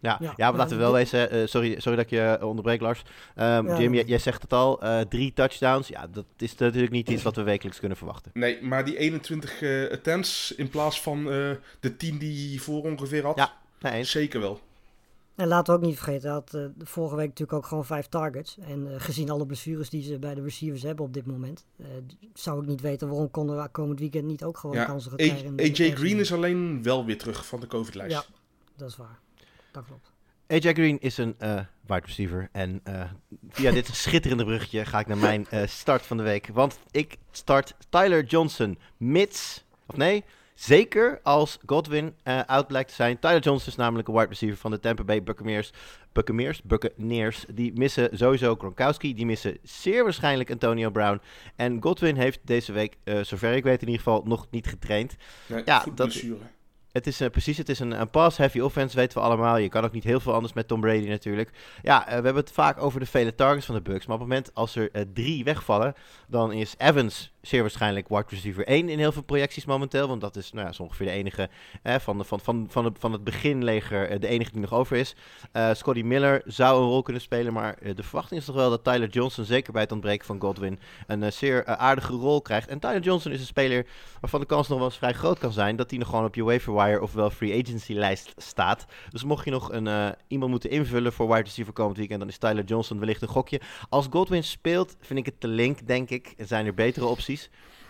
[0.00, 1.30] Ja, ja, Ja, maar laten we wel wezen.
[1.30, 3.02] eh, sorry, sorry dat ik je onderbreek, Lars.
[3.34, 3.78] Ehm, Ja.
[3.80, 4.82] Jim, jij, jij zegt het al.
[4.82, 5.88] eh, drie touchdowns.
[5.88, 8.30] Ja, dat is natuurlijk niet iets wat we wekelijks kunnen verwachten.
[8.34, 12.82] Nee, maar die 21 eh, attempts in plaats van eh, de 10 die hij hiervoor
[12.82, 13.36] ongeveer had.
[13.36, 13.52] Ja.
[13.80, 14.04] Nee.
[14.04, 14.60] Zeker wel.
[15.34, 17.84] En laten we ook niet vergeten, hij had eh, de vorige week natuurlijk ook gewoon
[17.84, 18.56] vijf targets.
[18.60, 21.86] En eh, gezien alle blessures die ze bij de receivers hebben op dit moment, eh,
[22.34, 25.18] zou ik niet weten waarom konden we komend weekend niet ook gewoon Ja, kansen gaan
[25.18, 25.54] krijgen.
[25.60, 28.12] AJ Green is alleen wel weer terug van de COVID-lijst.
[28.16, 28.22] Ja,
[28.76, 29.18] dat is waar.
[29.78, 30.12] Dat klopt.
[30.46, 32.48] AJ Green is een eh wide receiver.
[32.52, 33.02] En eh,
[33.48, 36.48] via dit schitterende bruggetje ga ik naar mijn eh, start van de week.
[36.52, 38.78] Want ik start Tyler Johnson.
[38.96, 43.18] Mits, of nee, zeker als Godwin eh out blijkt te zijn.
[43.18, 45.72] Tyler Johnson is namelijk een wide receiver van de Tampa Bay Buccaneers.
[46.12, 47.44] Buccaneers, Buccaneers.
[47.48, 49.14] Die missen sowieso Gronkowski.
[49.14, 51.20] Die missen zeer waarschijnlijk Antonio Brown.
[51.56, 55.16] En Godwin heeft deze week, eh, zover ik weet in ieder geval, nog niet getraind.
[55.46, 56.56] Nee, Ja, voetblessure.
[56.98, 59.56] Het is eh, precies, het is een, pass-heavy offense, weten we allemaal.
[59.56, 61.50] Je kan ook niet heel veel anders met Tom Brady natuurlijk.
[61.82, 64.06] Ja, eh, we hebben het vaak over de vele targets van de Bucks.
[64.06, 65.94] Maar op het moment als er eh, drie wegvallen,
[66.26, 70.08] dan is Evans zeer waarschijnlijk wide receiver 1 in heel veel projecties momenteel.
[70.08, 71.48] Want dat is, nou ja, ongeveer de enige
[71.82, 74.96] van, de, van, van, van, de, van het beginleger, eh, de enige die nog over
[74.96, 75.14] is.
[75.52, 78.70] Eh Scotty Miller zou een rol kunnen spelen, maar eh, de verwachting is toch wel
[78.70, 82.68] dat Tyler Johnson, zeker bij het ontbreken van Godwin, een zeer aardige rol krijgt.
[82.68, 83.86] En Tyler Johnson is een speler
[84.20, 86.34] waarvan de kans nog wel eens vrij groot kan zijn dat hij nog gewoon op
[86.34, 88.86] je waiver wire of wel free agency lijst staat.
[89.10, 92.38] Dus mocht je nog een, iemand moeten invullen voor wide receiver komend weekend, dan is
[92.38, 93.60] Tyler Johnson wellicht een gokje.
[93.88, 96.34] Als Godwin speelt, vind ik het te link, denk ik.
[96.36, 97.37] Er zijn er betere opties.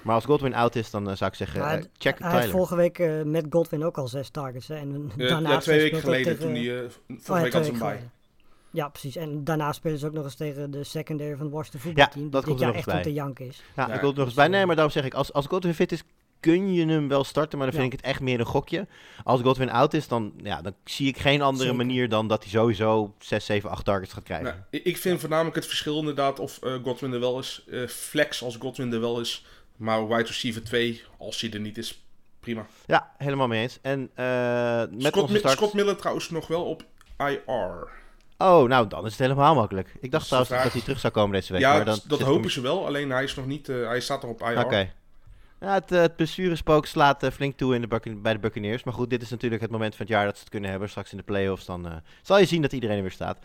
[0.02, 2.54] Maar als Godwin out is, dan eh, zou ik zeggen, hij- check hij had Tyler.
[2.54, 4.68] vorige week eh, met Godwin ook al zes targets.
[4.68, 6.84] Hè, en daarna ja, twee weken hij geleden tegen- toen hij...
[6.84, 7.96] Oh, vorige ja, week twee had.
[8.70, 9.16] Ja, precies.
[9.16, 12.30] En daarna spelen ze ook nog eens tegen de secondary van het Washington voetbalteam.
[12.30, 13.02] dat die komt dit er jaar nog echt bij.
[13.02, 13.62] te janken is.
[13.76, 14.48] Ja, Ja, ik wil er nog eens bij.
[14.48, 16.02] Nee, maar daarom zeg ik, als, als Godwin fit is,
[16.40, 17.58] kun je hem wel starten.
[17.58, 17.96] Maar dan vind Ja.
[17.98, 18.86] ik het echt meer een gokje.
[19.24, 21.76] Als Godwin out is, dan, ja, dan zie ik geen andere Zeker.
[21.86, 24.44] manier dan dat hij sowieso 6, 7, 8 targets gaat krijgen.
[24.70, 27.64] Nou, ik- vind voornamelijk het verschil inderdaad of eh, Godwin er wel is.
[27.70, 29.46] eh, flex als Godwin er wel is.
[29.76, 32.02] Maar wide receiver 2, als hij er niet is,
[32.40, 32.66] prima.
[32.86, 33.78] Ja, helemaal mee eens.
[33.82, 34.24] En eh,
[34.90, 35.52] met Scott, start...
[35.56, 36.84] Scott Miller trouwens nog wel op
[37.18, 37.88] IR.
[38.38, 39.94] Oh, nou, dan is het helemaal makkelijk.
[40.00, 41.60] Ik dacht trouwens vraag- dat hij terug zou komen deze week.
[41.62, 42.86] ja, maar dan dat hopen hem- ze wel.
[42.86, 44.58] Alleen hij, is nog niet, eh, hij staat nog op IR.
[44.64, 44.92] Oké.
[45.58, 48.84] Het, eh, het blessurespook slaat eh, flink toe in de bij de Buccaneers.
[48.84, 50.88] Maar goed, dit is natuurlijk het moment van het jaar dat ze het kunnen hebben.
[50.88, 53.38] Straks in de playoffs, dan eh, zal je zien dat iedereen er weer staat.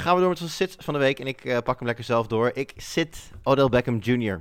[0.00, 1.18] Gaan we door met onze sit van de week.
[1.18, 2.50] En ik pak hem lekker zelf door.
[2.54, 4.40] Ik zit Odell Beckham Jr.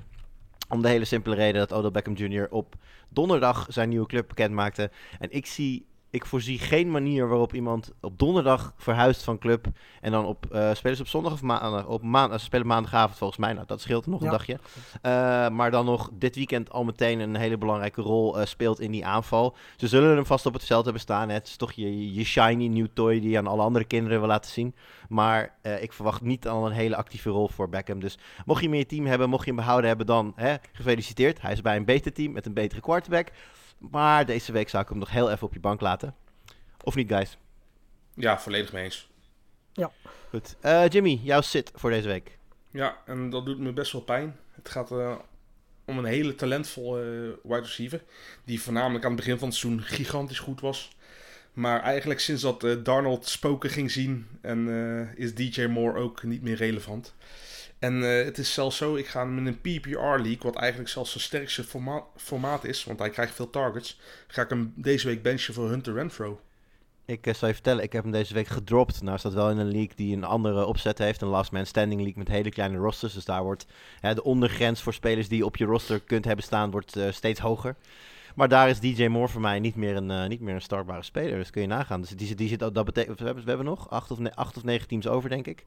[0.70, 2.48] Om de hele simpele reden dat Odell Beckham Jr.
[2.50, 2.76] op
[3.10, 4.92] donderdag zijn nieuwe club bekend maakte.
[5.20, 5.88] En ik zie...
[6.12, 9.68] Ik voorzie geen manier waarop iemand op donderdag verhuist van club.
[10.02, 11.86] En dan op eh spelen ze op zondag of maandag.
[11.86, 13.54] Op maandag, spelen maandagavond volgens mij.
[13.54, 14.60] Nou, dat scheelt nog een dagje.
[15.02, 18.92] Eh, maar dan nog dit weekend al meteen een hele belangrijke rol eh, speelt in
[18.92, 19.56] die aanval.
[19.78, 21.28] Ze zullen hem vast op het veld hebben staan.
[21.28, 21.34] hè.
[21.34, 24.28] Het is toch je, je shiny new toy die je aan alle andere kinderen wil
[24.28, 24.76] laten zien.
[25.10, 28.00] Maar ik verwacht niet al een hele actieve rol voor Beckham.
[28.00, 31.42] Dus mocht je je team hebben, mocht je hem behouden hebben, dan hè, gefeliciteerd.
[31.42, 33.32] Hij is bij een beter team met een betere quarterback.
[33.80, 36.16] Maar deze week zou ik hem nog heel even op je bank laten.
[36.84, 37.38] Of niet, guys?
[38.14, 39.10] Ja, volledig mee eens.
[40.30, 40.56] Goed.
[40.60, 42.38] Eh, Jimmy, jouw sit voor deze week.
[42.72, 44.40] Ja, en dat doet me best wel pijn.
[44.52, 45.16] Het gaat eh,
[45.86, 48.04] om een hele talentvolle eh, wide receiver.
[48.44, 50.90] Die voornamelijk aan het begin van het seizoen gigantisch goed was.
[51.54, 54.28] Maar eigenlijk sinds dat eh, Darnold spoken ging zien.
[54.42, 57.14] En eh, is DJ Moore ook niet meer relevant.
[57.80, 60.90] En eh, het is zelfs zo, ik ga hem in een PPR league, wat eigenlijk
[60.90, 65.08] zelfs zijn sterkste forma- formaat is, want hij krijgt veel targets, ga ik hem deze
[65.08, 66.40] week benchen voor Hunter Renfro.
[67.10, 69.02] Ik eh, zal je vertellen, ik heb hem deze week gedropt.
[69.02, 71.22] Nou dat wel in een league die een andere opzet heeft.
[71.22, 73.14] Een last man standing league met hele kleine rosters.
[73.14, 73.66] Dus daar wordt
[74.00, 77.40] hè, de ondergrens voor spelers die op je roster kunt hebben staan, wordt eh, steeds
[77.40, 77.76] hoger.
[78.40, 81.04] Maar daar is DJ Moore voor mij niet meer een, eh, niet meer een startbare
[81.04, 81.38] speler.
[81.38, 82.02] Dus kun je nagaan.
[82.02, 84.36] Dus die, zit- die zit, dat betekent, we hebben, we hebben nog acht of, ne-
[84.36, 85.66] acht of negen teams over, denk ik.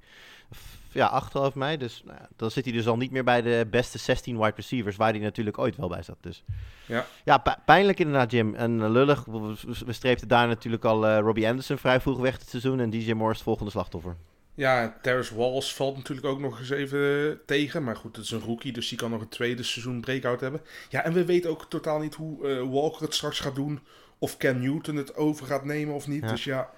[0.92, 1.76] Ja, acht geloof mij.
[1.76, 4.52] Dus nou ja, dan zit hij dus al niet meer bij de beste 16 wide
[4.56, 6.16] receivers, waar hij natuurlijk ooit wel bij zat.
[6.20, 6.44] Dus
[6.86, 7.06] Ja.
[7.24, 8.54] ja, pi- pijnlijk inderdaad, Jim.
[8.54, 9.24] En eh, lullig.
[9.24, 12.80] We, streepten daar natuurlijk al eh, Robbie Anderson vrij vroeg weg dit seizoen.
[12.80, 14.16] En DJ Moore is het volgende slachtoffer.
[14.54, 17.84] Ja, Terrence Walls valt natuurlijk ook nog eens even tegen.
[17.84, 20.60] Maar goed, het is een rookie, dus die kan nog een tweede seizoen breakout hebben.
[20.88, 23.80] Ja, en we weten ook totaal niet hoe eh, Walker het straks gaat doen.
[24.18, 26.22] Of Cam Newton het over gaat nemen of niet.
[26.22, 26.30] Ja.
[26.30, 26.70] Dus ja,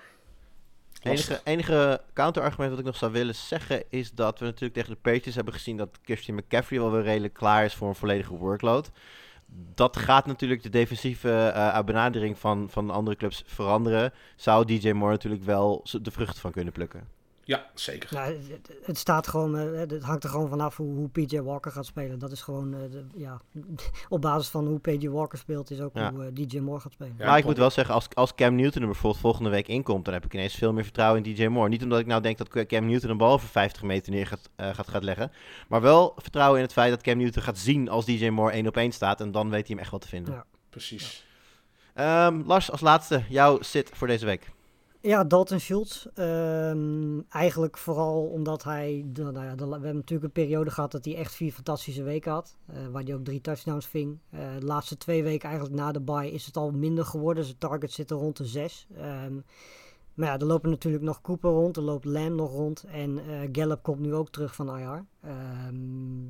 [1.03, 1.41] enige, lastig.
[1.45, 5.35] enige counterargument wat ik nog zou willen zeggen is dat we natuurlijk tegen de Patriots
[5.35, 8.91] hebben gezien dat Christian McCaffrey wel weer redelijk klaar is voor een volledige workload.
[9.75, 14.13] Dat gaat natuurlijk de defensieve eh, benadering van, van andere clubs veranderen.
[14.37, 17.09] Zou DJ Moore natuurlijk wel de vruchten van kunnen plukken.
[17.47, 18.09] Ja, zeker.
[18.15, 21.71] Nou, het, het staat gewoon, eh, het hangt er gewoon vanaf hoe, hoe PJ Walker
[21.73, 22.19] gaat spelen.
[22.19, 23.41] Dat is gewoon, eh, de- ja,
[24.09, 26.13] op basis van hoe PJ Walker speelt, is ook Ja.
[26.13, 27.15] hoe eh, DJ Moore gaat spelen.
[27.19, 30.05] Ja, maar ik moet wel zeggen, als, als Cam Newton er bijvoorbeeld volgende week inkomt,
[30.05, 31.69] dan heb ik ineens veel meer vertrouwen in DJ Moore.
[31.69, 34.49] Niet omdat ik nou denk dat Cam Newton een bal over 50 meter neer gaat,
[34.57, 35.33] eh, gaat, gaat leggen.
[35.69, 38.67] Maar wel vertrouwen in het feit dat Cam Newton gaat zien als DJ Moore één
[38.67, 39.21] op één staat.
[39.21, 40.35] En dan weet hij hem echt wel te vinden.
[40.35, 40.45] Ja.
[40.71, 41.27] Precies.
[41.95, 44.51] Ehm, Lars, als laatste, jouw sit voor deze week.
[45.07, 46.07] Ja, Dalton Schultz.
[46.15, 49.05] ehm, eigenlijk vooral omdat hij.
[49.13, 52.57] nou ja, we hebben natuurlijk een periode gehad dat hij echt vier fantastische weken had.
[52.67, 54.19] eh, waar hij ook drie touchdowns ving.
[54.31, 57.45] Eh, de laatste twee weken eigenlijk na de bye is het al minder geworden.
[57.45, 58.87] Zijn target zit er rond de zes.
[58.97, 59.35] Ehm,
[60.15, 61.77] maar ja, er lopen natuurlijk nog Cooper rond.
[61.77, 62.85] Er loopt Lamb nog rond.
[62.85, 65.05] En eh Gallup komt nu ook terug van IR.
[65.21, 65.75] Ehm,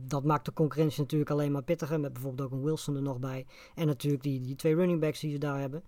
[0.08, 2.00] dat maakt de concurrentie natuurlijk alleen maar pittiger.
[2.00, 3.46] Met bijvoorbeeld ook een Wilson er nog bij.
[3.74, 5.82] En natuurlijk die, die twee running backs die ze daar hebben.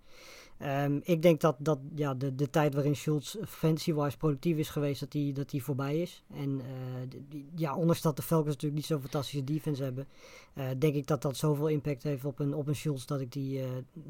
[0.57, 4.99] Ehm, ik denk dat, dat ja, de, de tijd waarin Schultz fancy-wise productief is geweest,
[4.99, 6.23] dat die, dat die voorbij is.
[6.33, 10.07] En eh, die- ja, ondanks dat de Falcons natuurlijk niet zo'n fantastische defense hebben,
[10.53, 13.31] eh, denk ik dat dat zoveel impact heeft op een, op een Schultz dat ik
[13.31, 13.65] die eh,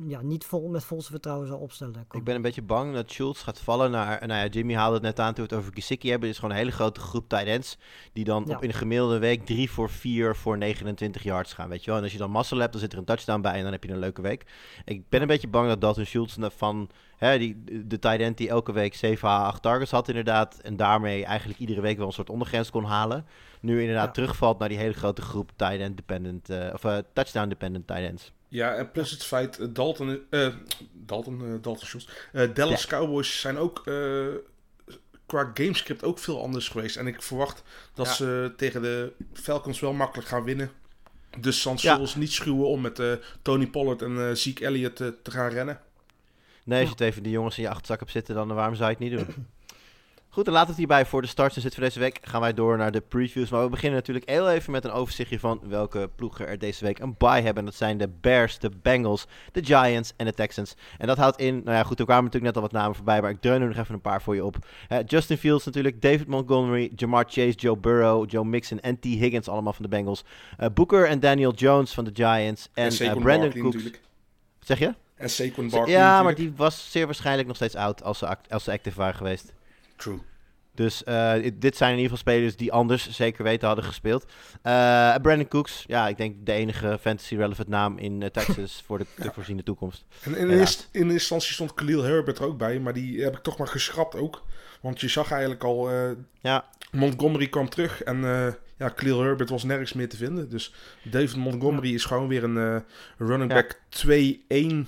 [0.07, 2.05] ja, niet vol, met volste vertrouwen zou opstellen.
[2.11, 4.27] Ik ben een beetje bang dat Schultz gaat vallen naar...
[4.27, 6.27] Nou ja, Jimmy haalde het net aan toen we het over Gesicki hebben.
[6.27, 7.77] Het is gewoon een hele grote groep tight ends.
[8.13, 8.55] Die dan Ja.
[8.55, 11.97] op in een gemiddelde week 3 voor 4 voor 29 yards gaan, weet je wel.
[11.97, 13.83] En als je dan mazzel hebt, dan zit er een touchdown bij en dan heb
[13.83, 14.45] je een leuke week.
[14.85, 16.89] Ik ben een beetje bang dat Dalton Schultz van...
[17.17, 20.59] Hè, die, de tight end die elke week 7 à 8 targets had inderdaad.
[20.61, 23.25] En daarmee eigenlijk iedere week wel een soort ondergrens kon halen.
[23.61, 24.11] Nu inderdaad Ja.
[24.11, 26.49] terugvalt naar die hele grote groep tight end dependent...
[26.49, 28.31] eh, of eh, touchdown dependent tight ends.
[28.47, 30.19] Ja, en plus het feit, eh, Dalton,
[30.93, 32.07] Dalton, Dalton Schultz,
[32.53, 33.83] Dallas Cowboys zijn ook
[35.25, 36.95] qua gamescript ook veel anders geweest.
[36.95, 38.13] En ik verwacht dat Ja.
[38.13, 40.71] ze tegen de Falcons wel makkelijk gaan winnen.
[41.39, 41.99] Dus San Ja.
[42.15, 43.01] Niet schuwen om met
[43.41, 45.79] Tony Pollard en eh Zeke Elliott te gaan rennen.
[46.67, 48.89] Nee, als je het even die jongens in je achterzak hebt zitten, dan waarom zou
[48.89, 49.45] je het niet doen?
[50.29, 52.19] Goed, dan laten we het hierbij voor de starts en zit voor deze week.
[52.21, 53.49] Gaan wij door naar de previews.
[53.49, 56.99] Maar we beginnen natuurlijk heel even met een overzichtje van welke ploegen er deze week
[56.99, 57.55] een bye hebben.
[57.55, 60.75] En dat zijn de Bears, de Bengals, de Giants en de Texans.
[60.97, 63.21] En dat houdt in, nou ja goed, er kwamen natuurlijk net al wat namen voorbij,
[63.21, 64.57] maar ik dreun er nog even een paar voor je op.
[65.05, 69.03] Justin Fields natuurlijk, David Montgomery, Jamar Chase, Joe Burrow, Joe Mixon en T.
[69.03, 70.23] Higgins, allemaal van de Bengals.
[70.57, 72.69] Eh, Booker en Daniel Jones van de Giants.
[72.73, 73.75] En, En, eh, Brandon Barkley Cooks.
[73.75, 74.01] natuurlijk.
[74.59, 74.93] Zeg je?
[75.17, 78.63] En Saquon Barkley ja, maar die was zeer waarschijnlijk nog steeds oud als ze, als
[78.63, 79.53] ze active waren geweest.
[79.95, 80.19] True.
[80.77, 84.25] Dus eh, dit zijn in ieder geval spelers die anders zeker weten hadden gespeeld.
[84.61, 89.05] Eh, Brandon Cooks, ja, ik denk de enige fantasy-relevant naam in eh, Texas voor de,
[89.15, 90.05] de voorziene toekomst.
[90.21, 90.59] En in, Helaas.
[90.59, 93.57] eerst, in eerste instantie stond Khalil Herbert er ook bij, maar die heb ik toch
[93.57, 94.43] maar geschrapt ook.
[94.81, 95.89] Want je zag eigenlijk al,
[96.41, 98.21] Ja, Montgomery kwam terug en
[98.77, 100.49] ja, Khalil Herbert was nergens meer te vinden.
[100.49, 102.83] Dus David Montgomery is gewoon weer een
[103.17, 103.55] running Ja.
[103.61, 104.87] back 2-1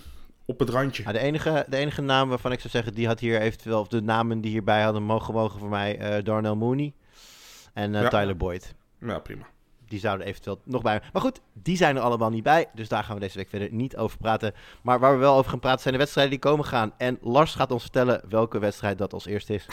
[0.49, 1.12] op het randje.
[1.12, 4.01] De, enige, de enige naam waarvan ik zou zeggen, die had hier eventueel, of de
[4.01, 6.93] namen die hierbij hadden mogen mogen voor mij, eh, Darnell Mooney
[7.73, 8.07] en eh, Ja.
[8.07, 8.73] Tyler Boyd.
[8.99, 9.45] Ja, prima.
[9.88, 11.01] Die zouden eventueel nog bij.
[11.13, 12.65] Maar goed, die zijn er allemaal niet bij.
[12.73, 14.53] Dus daar gaan we deze week verder niet over praten.
[14.81, 16.93] Maar waar we wel over gaan praten zijn de wedstrijden die komen gaan.
[16.97, 19.65] En Lars gaat ons vertellen welke wedstrijd dat als eerste is.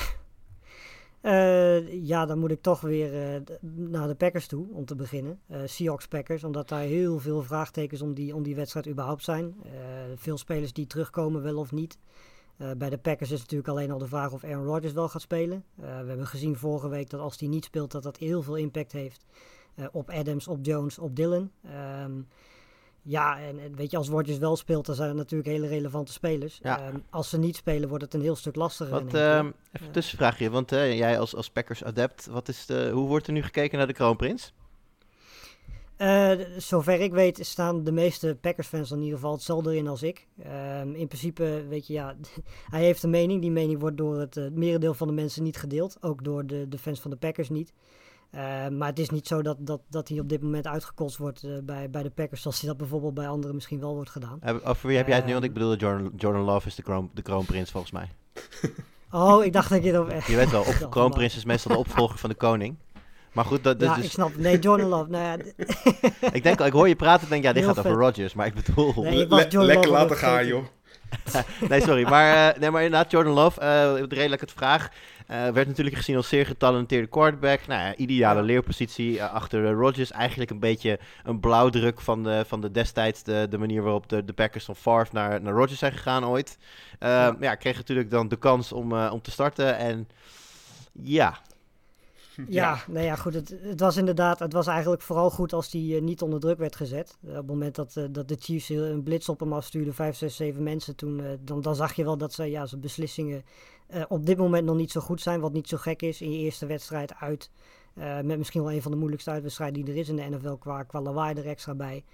[1.21, 3.41] Eh, ja, dan moet ik toch weer eh,
[3.75, 5.41] naar de Packers toe om te beginnen.
[5.47, 9.55] Eh Seahawks Packers, omdat daar heel veel vraagtekens om die, om die wedstrijd überhaupt zijn.
[10.15, 11.99] Veel spelers die terugkomen, wel of niet.
[12.77, 15.65] Bij de Packers is natuurlijk alleen al de vraag of Aaron Rodgers wel gaat spelen.
[15.75, 18.93] We hebben gezien vorige week dat als hij niet speelt, dat dat heel veel impact
[18.93, 19.27] heeft
[19.93, 21.51] op Adams, op Jones, op Dylan.
[21.63, 22.13] Ehm,
[23.09, 26.13] ja, en, en weet je, als Rodgers wel speelt, dan zijn het natuurlijk hele relevante
[26.13, 26.59] spelers.
[26.63, 26.81] Ja.
[26.81, 28.99] Ehm, als ze niet spelen, wordt het een heel stuk lastiger.
[28.99, 30.51] in Wat, ehm, even een tussenvraagje.
[30.51, 33.79] Want eh, jij als, als Packers adept, wat is de, hoe wordt er nu gekeken
[33.79, 34.53] naar de kroonprins?
[35.97, 40.27] D- zover ik weet staan de meeste Packers-fans in ieder geval hetzelfde erin als ik.
[40.43, 42.17] Ehm, in principe, weet je, ja,
[42.75, 43.41] hij heeft een mening.
[43.41, 45.97] Die mening wordt door het eh, merendeel van de mensen niet gedeeld.
[46.01, 47.73] Ook door de, de fans van de Packers niet.
[48.31, 51.43] Ehm, maar het is niet zo dat, dat, dat hij op dit moment uitgekotst wordt
[51.43, 52.43] eh, bij, bij de Packers.
[52.43, 54.39] Zoals hij dat bijvoorbeeld bij anderen misschien wel wordt gedaan.
[54.41, 55.33] Eh, Over wie heb jij het nu?
[55.33, 55.59] Want ik Ehm.
[55.59, 58.09] bedoel, Jordan, Jordan Love is de, kroon, de kroonprins volgens mij.
[59.11, 60.25] Oh, ik dacht dat je het over...
[60.31, 62.77] Je weet wel, op, kroonprins is meestal de opvolger van de koning.
[63.33, 64.37] Maar goed, dat, dat ja, is ik dus, snap.
[64.37, 65.11] Nee, Jordan Love.
[65.11, 65.45] Nou ja,
[66.33, 67.99] ik denk ik hoor je praten en denk, ja, dit Heel gaat over.
[67.99, 68.35] Rodgers.
[68.35, 68.93] Maar ik bedoel...
[68.97, 70.65] Nee, Le- lekker laten gaan, joh.
[71.69, 72.09] Nee, sorry.
[72.09, 74.89] Maar, eh, nee, maar inderdaad, Jordan Love, eh ik het vraag,
[75.27, 77.67] eh, werd natuurlijk gezien als zeer getalenteerde quarterback.
[77.67, 80.11] Nou ja, ideale leerpositie achter Rodgers.
[80.13, 84.25] Eigenlijk een beetje een blauwdruk van de, van de destijds, de, de manier waarop de,
[84.25, 86.59] de Packers van Favre naar, naar Rodgers zijn gegaan ooit.
[86.99, 87.37] Eh, Ja.
[87.41, 87.55] ja.
[87.55, 89.77] kreeg natuurlijk dan de kans om, om te starten.
[89.77, 90.09] En
[90.93, 91.39] ja,
[92.49, 93.35] Ja, nou ja, goed.
[93.35, 96.77] Het, het was inderdaad, het was eigenlijk vooral goed als hij niet onder druk werd
[96.77, 97.17] gezet.
[97.25, 100.17] Eh, op het moment dat, eh, dat de Chiefs een blitz op hem afstuurden, 5,
[100.17, 103.45] 6, 7 mensen, toen, eh, dan, dan zag je wel dat ze, ja, zijn beslissingen
[103.87, 105.41] eh, op dit moment nog niet zo goed zijn.
[105.41, 107.51] Wat niet zo gek is in je eerste wedstrijd uit.
[107.95, 110.53] eh, met misschien wel een van de moeilijkste uitwedstrijden die er is in de NFL
[110.55, 112.05] qua, qua lawaai er extra bij.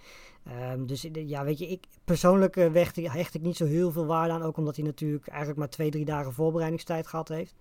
[0.45, 4.07] Ehm, dus eh, ja, weet je, ik persoonlijk eh, hecht ik niet zo heel veel
[4.07, 4.43] waarde aan.
[4.43, 7.55] Ook omdat hij natuurlijk eigenlijk maar twee, drie dagen voorbereidingstijd gehad heeft.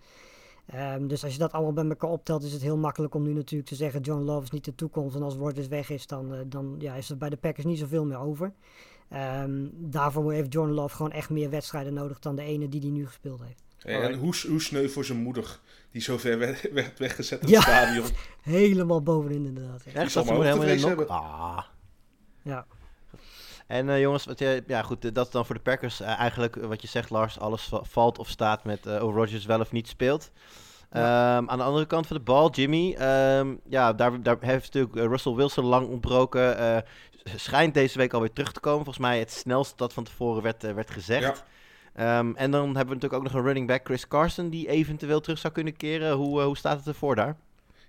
[0.65, 3.34] Ehm, dus als je dat allemaal bij elkaar optelt, is het heel makkelijk om nu
[3.34, 5.15] natuurlijk te zeggen: John Love is niet de toekomst.
[5.15, 7.80] En als Rodgers weg is, dan, eh, dan ja, is er bij de Packers niet
[7.80, 8.54] zoveel meer over.
[9.10, 12.89] Ehm, daarvoor heeft John Love gewoon echt meer wedstrijden nodig dan de ene die hij
[12.89, 13.63] nu gespeeld heeft.
[13.78, 15.60] En hoe, hoe sneu voor zijn moeder,
[15.91, 17.54] die zo ver werd, werd weggezet in Ja.
[17.56, 18.06] het stadion.
[18.41, 19.84] Helemaal bovenin, inderdaad.
[19.86, 19.91] Ja.
[19.91, 21.06] echt zal helemaal in de.
[21.06, 21.63] Ah.
[22.41, 22.65] Ja.
[23.72, 26.08] En eh, jongens, wat, je- ja goed, eh, dat is dan voor de Packers eh,
[26.20, 29.46] eigenlijk eh, wat je zegt Lars, alles va- valt of staat met eh, of Rodgers
[29.46, 30.32] wel of niet speelt.
[30.90, 31.04] Ehm,
[31.50, 35.06] aan de andere kant van de bal, Jimmy, ehm, ja, daar, daar heeft natuurlijk eh,
[35.06, 36.58] Russell Wilson lang ontbroken.
[36.58, 36.78] eh,
[37.36, 38.84] schijnt deze week alweer terug te komen.
[38.84, 41.44] Volgens mij het snelst dat van tevoren werd, eh, werd gezegd.
[41.96, 42.20] Ja.
[42.20, 45.20] Ehm, en dan hebben we natuurlijk ook nog een running back, Chris Carson, die eventueel
[45.22, 46.12] terug zou kunnen keren.
[46.16, 47.36] Hoe, eh, hoe staat het ervoor daar?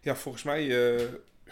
[0.01, 1.03] Ja, volgens mij eh,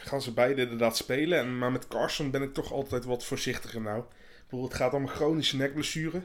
[0.04, 1.38] gaan ze beide inderdaad spelen.
[1.38, 4.04] En, maar met Carson ben ik toch altijd wat voorzichtiger nou.
[4.48, 6.22] Bedoel, het gaat om een chronische nekblessure.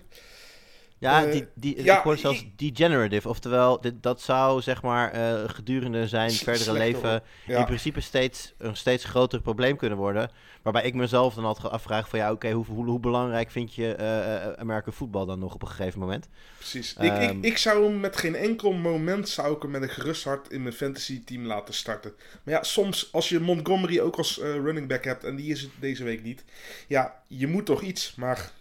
[0.97, 3.29] Ja, Eh, die, die, ja, ik hoorde zelfs ik- degenerative.
[3.29, 7.23] Oftewel, dit, dat zou zeg maar eh, gedurende zijn verdere leven.
[7.45, 7.57] Ja.
[7.59, 10.31] in principe steeds een steeds groter probleem kunnen worden.
[10.61, 14.55] Waarbij ik mezelf dan altijd afvraag van ja, oké, hoe, hoe, hoe belangrijk vind je
[14.59, 16.27] American voetbal dan nog op een gegeven moment?
[16.57, 16.93] Precies.
[16.93, 17.21] ik, Ehm.
[17.37, 20.51] ik, ik zou hem met geen enkel moment zou ik hem met een gerust hart
[20.51, 22.13] in mijn fantasy team laten starten.
[22.43, 25.71] Maar ja, soms als je Montgomery ook als running back hebt en die is het
[25.79, 26.43] deze week niet.
[26.87, 28.15] Ja, je moet toch iets.
[28.15, 28.51] Maar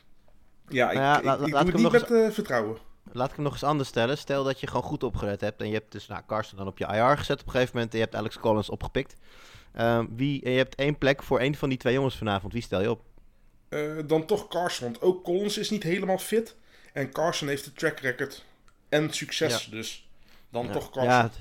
[0.68, 2.30] ja, ik, ja, ik, laat- ik laat doe ik het hem niet nog met eh,
[2.34, 2.76] vertrouwen.
[3.12, 4.18] Laat ik hem nog eens anders stellen.
[4.18, 6.78] Stel dat je gewoon goed opgelet hebt en je hebt dus nou, Carson dan op
[6.78, 9.14] je IR gezet op een gegeven moment en je hebt Alex Collins opgepikt.
[9.72, 12.52] Ehm, wie, en je hebt één plek voor één van die twee jongens vanavond.
[12.52, 13.00] Wie stel je op?
[13.68, 16.56] Eh, dan toch Carson, want ook Collins is niet helemaal fit.
[16.92, 18.44] En Carson heeft de track record
[18.88, 20.08] en succes, dus
[20.50, 20.72] dan Ja.
[20.72, 21.12] toch Carson.
[21.12, 21.38] Ja, het,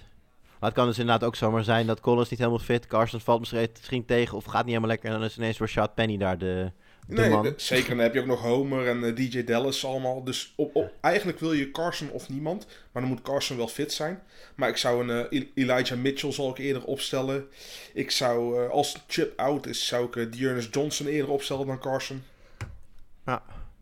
[0.60, 3.40] maar het kan dus inderdaad ook zomaar zijn dat Collins niet helemaal fit, Carson valt
[3.40, 6.72] misschien, tegen of gaat niet helemaal lekker en dan is ineens Rashad Penny daar de
[7.08, 7.44] Nee, man.
[7.44, 7.90] de- zeker.
[7.90, 10.24] Dan heb je ook nog Homer en eh, DJ Dallas allemaal.
[10.24, 12.66] Dus op, op, eigenlijk wil je Carson of niemand.
[12.92, 14.22] Maar dan moet Carson wel fit zijn.
[14.56, 17.46] Maar ik zou een eh, El- Elijah Mitchell zal ik eerder opstellen.
[17.94, 21.80] Ik zou, eh, als Chip out is, zou ik uh, Dearness Johnson eerder opstellen dan
[21.80, 22.24] Carson.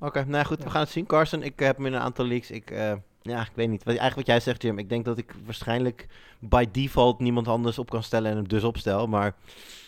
[0.04, 1.06] Oké, nou goed, we gaan het zien.
[1.06, 2.52] Carson, ik heb hem in een aantal leaks.
[2.52, 3.84] Ik, eh, ja, ik weet niet.
[3.84, 4.80] Wat, eigenlijk wat jij zegt, Jim.
[4.80, 6.08] Ik denk dat ik waarschijnlijk
[6.40, 9.08] by default niemand anders op kan stellen en hem dus opstel.
[9.08, 9.36] Maar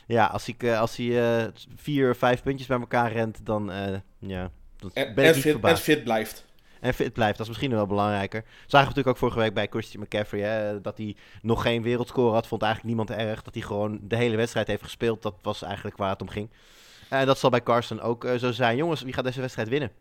[0.07, 3.71] ja, als, ik, eh, als hij eh, vier of vijf puntjes bij elkaar rent, dan
[3.71, 6.45] eh, ja, dan En, ben en ik niet fit, en fit blijft.
[6.79, 8.41] En fit blijft, dat is misschien wel belangrijker.
[8.43, 12.33] Zagen we natuurlijk ook vorige week bij Christian McCaffrey, hè, dat hij nog geen wereldscore
[12.33, 12.47] had.
[12.47, 13.41] Vond eigenlijk niemand erg.
[13.41, 16.49] Dat hij gewoon de hele wedstrijd heeft gespeeld, dat was eigenlijk waar het om ging.
[17.09, 18.77] En dat zal bij Carson ook zo zijn.
[18.77, 19.91] Jongens, wie gaat deze wedstrijd winnen?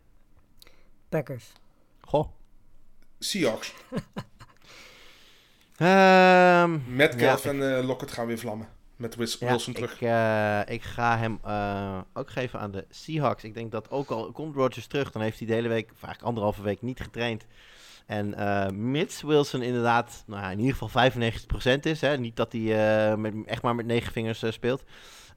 [1.09, 1.51] Packers.
[2.01, 2.27] Goh.
[3.19, 3.73] Seahawks.
[5.77, 8.67] Ehm Met ja, Kelf en Lockett gaan weer vlammen.
[9.03, 9.93] Met Ja, Wilson terug.
[9.93, 13.43] Ik, eh, ik ga hem eh, ook geven aan de Seahawks.
[13.43, 16.03] Ik denk dat ook al komt Rodgers terug, dan heeft hij de hele week, of
[16.03, 17.45] eigenlijk anderhalve week, niet getraind.
[18.05, 22.51] En eh mits Wilson inderdaad, nou ja, in ieder geval 95% is, hè, niet dat
[22.51, 22.61] hij
[23.11, 24.83] eh, met, echt maar met negen vingers eh, speelt,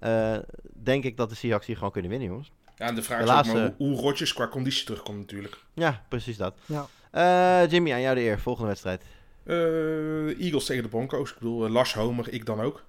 [0.01, 0.37] eh,
[0.83, 2.53] denk ik dat de Seahawks hier gewoon kunnen winnen, jongens.
[2.77, 5.59] Ja, en de vraag is ook maar hoe, hoe Rodgers qua conditie terugkomt natuurlijk.
[5.75, 6.55] Ja, precies dat.
[6.67, 6.87] Ja.
[7.11, 8.39] Eh, Jimmy, aan jou de eer.
[8.39, 9.03] Volgende wedstrijd.
[9.45, 11.31] Eh, Eagles tegen de Broncos.
[11.31, 12.85] Ik bedoel, Lars Homer, ik dan ook.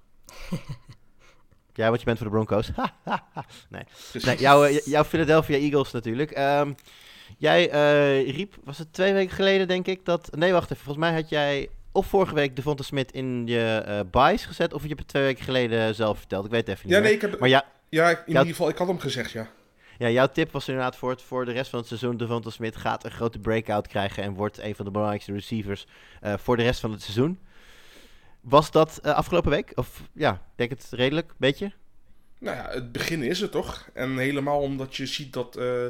[1.74, 2.70] Jij wat je bent voor de Broncos.
[3.70, 3.82] nee.
[4.24, 6.30] Nee, jouw, jouw Philadelphia Eagles natuurlijk.
[6.30, 6.72] Ehm,
[7.36, 10.28] jij eh, riep, was het twee weken geleden denk ik, dat...
[10.36, 10.84] Nee, wacht even.
[10.84, 14.72] Volgens mij had jij of vorige week Devonta Smith in je buys gezet...
[14.72, 16.44] of je hebt het twee weken geleden zelf verteld.
[16.44, 17.08] Ik weet het even niet Ja, meer.
[17.08, 17.40] nee, ik heb...
[17.40, 18.22] Maar ja, Ja, in Ja.
[18.26, 19.48] ieder geval, ik had hem gezegd, ja.
[19.98, 22.16] ja, jouw tip was inderdaad voor, het, voor de rest van het seizoen...
[22.16, 24.22] Devonta Smith gaat een grote breakout krijgen...
[24.22, 25.86] en wordt een van de belangrijkste receivers
[26.20, 27.38] eh, voor de rest van het seizoen.
[28.40, 29.72] Was dat eh, afgelopen week?
[29.74, 31.72] Of ja, ik denk het redelijk, beetje?
[32.38, 33.88] Nou ja, het begin is het toch.
[33.94, 35.86] En helemaal omdat je ziet dat eh,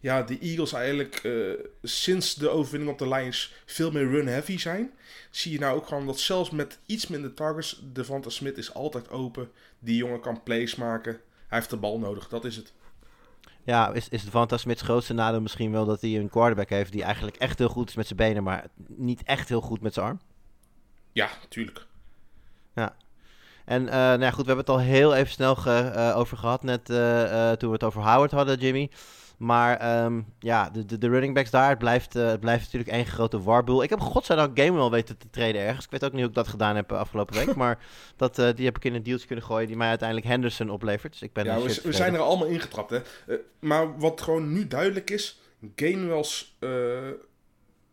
[0.00, 1.32] ja, de Eagles eigenlijk eh,
[1.82, 4.90] sinds de overwinning op de Lions veel meer run-heavy zijn.
[5.30, 9.10] Zie je nou ook gewoon dat zelfs met iets minder targets, Devonta Smith is altijd
[9.10, 9.50] open.
[9.78, 11.12] Die jongen kan plays maken.
[11.46, 12.72] Hij heeft de bal nodig, dat is het.
[13.62, 17.02] Ja, is, is Devonta Smith's grootste nadeel misschien wel dat hij een quarterback heeft die
[17.02, 20.06] eigenlijk echt heel goed is met zijn benen, maar niet echt heel goed met zijn
[20.06, 20.20] arm?
[21.16, 21.86] Ja, tuurlijk.
[23.64, 26.36] En eh, nou ja, goed, we hebben het al heel even snel ge- eh, over
[26.36, 28.90] gehad net eh, toen we het over Howard hadden, Jimmy.
[29.36, 33.06] Maar ehm, ja, de, de, de running backs daar, het blijft, het blijft natuurlijk één
[33.06, 33.82] grote warboel.
[33.82, 35.84] Ik heb godzijdank Gamewell weten te treden ergens.
[35.84, 37.54] Ik weet ook niet hoe ik dat gedaan heb afgelopen week.
[37.64, 37.78] maar
[38.16, 41.12] dat, die heb ik in een dealtje kunnen gooien die mij uiteindelijk Henderson oplevert.
[41.12, 43.00] Dus ik ben Ja, we, zijn er allemaal ingetrapt, hè.
[43.58, 45.40] Maar wat gewoon nu duidelijk is,
[45.76, 46.70] Gainwell's eh,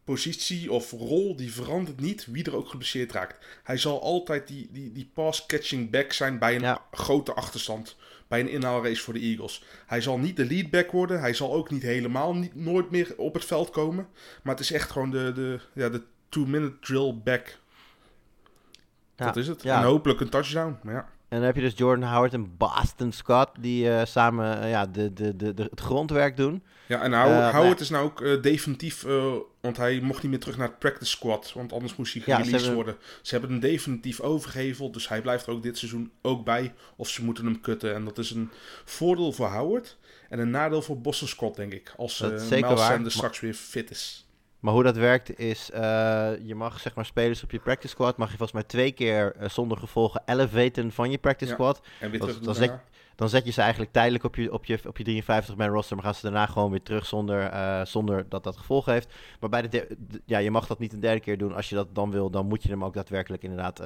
[0.03, 3.45] positie of rol, die verandert niet wie er ook geblesseerd raakt.
[3.63, 6.85] Hij zal altijd die, die, die pass-catching back zijn bij een Ja.
[6.91, 7.95] grote achterstand.
[8.27, 9.63] Bij een inhaalrace voor de Eagles.
[9.85, 11.19] Hij zal niet de leadback worden.
[11.19, 14.07] Hij zal ook niet helemaal niet, nooit meer op het veld komen.
[14.43, 17.57] Maar het is echt gewoon de, de, ja, de two-minute drill back.
[19.15, 19.63] Ja, Dat is het.
[19.63, 19.77] ja.
[19.77, 20.77] En hopelijk een touchdown.
[20.83, 21.09] Maar ja.
[21.33, 24.85] En dan heb je dus Jordan Howard en Boston Scott die eh, samen eh, ja,
[24.85, 26.63] de, de, de, de, het grondwerk doen.
[26.87, 29.01] Ja, en Howard, Eh, Howard is nou ook definitief,
[29.61, 32.35] want hij mocht niet meer terug naar het practice squad, want anders moest hij Ja,
[32.35, 33.01] ze gereleased hebben- worden.
[33.21, 37.09] Ze hebben hem definitief overgeheveld, dus hij blijft er ook dit seizoen ook bij, of
[37.09, 37.93] ze moeten hem kutten.
[37.95, 38.49] En dat is een
[38.85, 39.97] voordeel voor Howard
[40.29, 43.91] en een nadeel voor Boston Scott, denk ik, als uh, Miles Sanders straks weer fit
[43.91, 44.27] is.
[44.63, 45.81] Maar hoe dat werkt is, eh,
[46.43, 49.35] je mag zeg maar spelers op je practice squad, mag je volgens mij twee keer
[49.35, 51.53] eh, zonder gevolgen elevaten van je practice Ja.
[51.55, 51.81] squad.
[51.99, 54.53] En weer Dat- terug dat naar- zet- Dan zet je ze eigenlijk tijdelijk op je,
[54.53, 57.41] op je, op je 53 man roster, maar gaan ze daarna gewoon weer terug zonder,
[57.41, 59.13] eh, zonder dat dat gevolgen heeft.
[59.39, 61.55] Maar bij de, de- ja, je mag dat niet een derde keer doen.
[61.55, 63.81] Als je dat dan wil, dan moet je hem ook daadwerkelijk inderdaad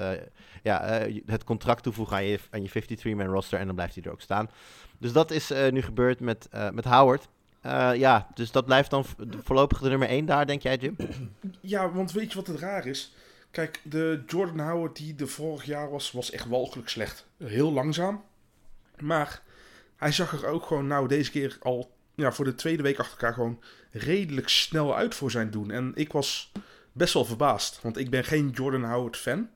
[0.63, 4.03] ja, het contract toevoegen aan je, aan je 53 man roster en dan blijft hij
[4.03, 4.49] er ook staan.
[4.99, 7.27] Dus dat is nu gebeurd met, met Howard.
[7.61, 10.95] Eh, ja, dus dat blijft dan de- voorlopig de nummer 1 daar, denk jij, Jim?
[11.61, 13.13] Ja, want weet je wat het raar is?
[13.51, 17.25] Kijk, de Jordan Howard die er vorig jaar was, was echt walgelijk slecht.
[17.43, 18.23] Heel langzaam.
[18.99, 19.41] Maar
[19.95, 23.11] hij zag er ook gewoon nou deze keer al ja, voor de tweede week achter
[23.17, 25.71] elkaar gewoon redelijk snel uit voor zijn doen.
[25.71, 26.51] En ik was
[26.91, 29.49] best wel verbaasd, want ik ben geen Jordan Howard fan.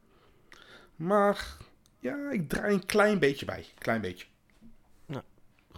[0.96, 1.58] Maar
[2.00, 3.66] ja, ik draai een klein beetje bij.
[3.78, 4.26] Klein beetje.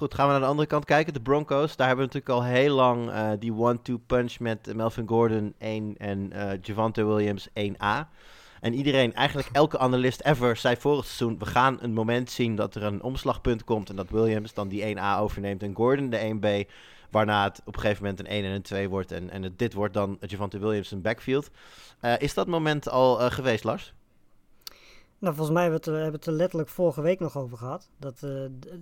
[0.03, 1.13] Goed, gaan we naar de andere kant kijken.
[1.13, 5.07] De Broncos, daar hebben we natuurlijk al heel lang eh, die one-two punch met Melvin
[5.07, 8.07] Gordon 1 en eh Javante Williams 1A.
[8.61, 11.39] En iedereen, eigenlijk elke analist ever, zei vorig seizoen...
[11.39, 13.89] we gaan een moment zien dat er een omslagpunt komt...
[13.89, 16.71] en dat Williams dan die 1A overneemt en Gordon de 1B...
[17.11, 19.11] waarna het op een gegeven moment een 1 en een 2 wordt...
[19.11, 21.49] en, en dit wordt dan Javante Williams een backfield.
[21.99, 23.93] Eh, is dat moment al geweest, Lars?
[25.23, 27.37] Nou, volgens mij hebben we het, er- hebben we het er letterlijk vorige week nog
[27.37, 27.89] over gehad.
[27.97, 28.29] Dat, eh,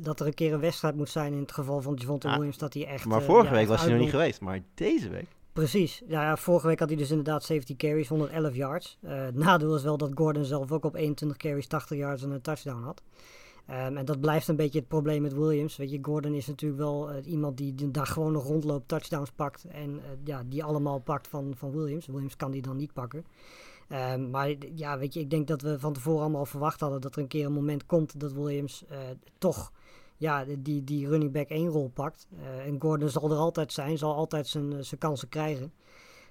[0.04, 2.58] dat er een keer een wedstrijd moet zijn in het geval van Javonte Ah, Williams.
[2.58, 3.06] Dat hij echt.
[3.06, 5.28] Maar eh, vorige ja, week was hij nog niet geweest, maar deze week...
[5.54, 6.02] Precies.
[6.08, 8.98] Ja, ja, vorige week had hij dus inderdaad 70 carries, 111 yards.
[9.02, 12.32] Eh, het nadeel is wel dat Gordon zelf ook op 21 carries, 80 yards en
[12.32, 13.02] een touchdown had.
[13.66, 15.78] Ehm, en dat blijft een beetje het probleem met Williams.
[15.78, 19.66] Weet je, Gordon is natuurlijk wel iemand die de- daar gewoon nog rondloopt, touchdowns pakt.
[19.72, 22.06] En ja, die allemaal pakt van, van Williams.
[22.06, 23.26] Williams kan die dan niet pakken.
[23.92, 27.16] Ehm, maar ja, weet je, ik denk dat we van tevoren allemaal verwacht hadden dat
[27.16, 28.98] er een keer een moment komt dat Williams eh,
[29.38, 29.72] toch
[30.18, 32.28] ja, die, die running back 1 rol pakt.
[32.42, 35.74] Eh, en Gordon zal er altijd zijn, zal altijd zijn, eh, zijn kansen krijgen.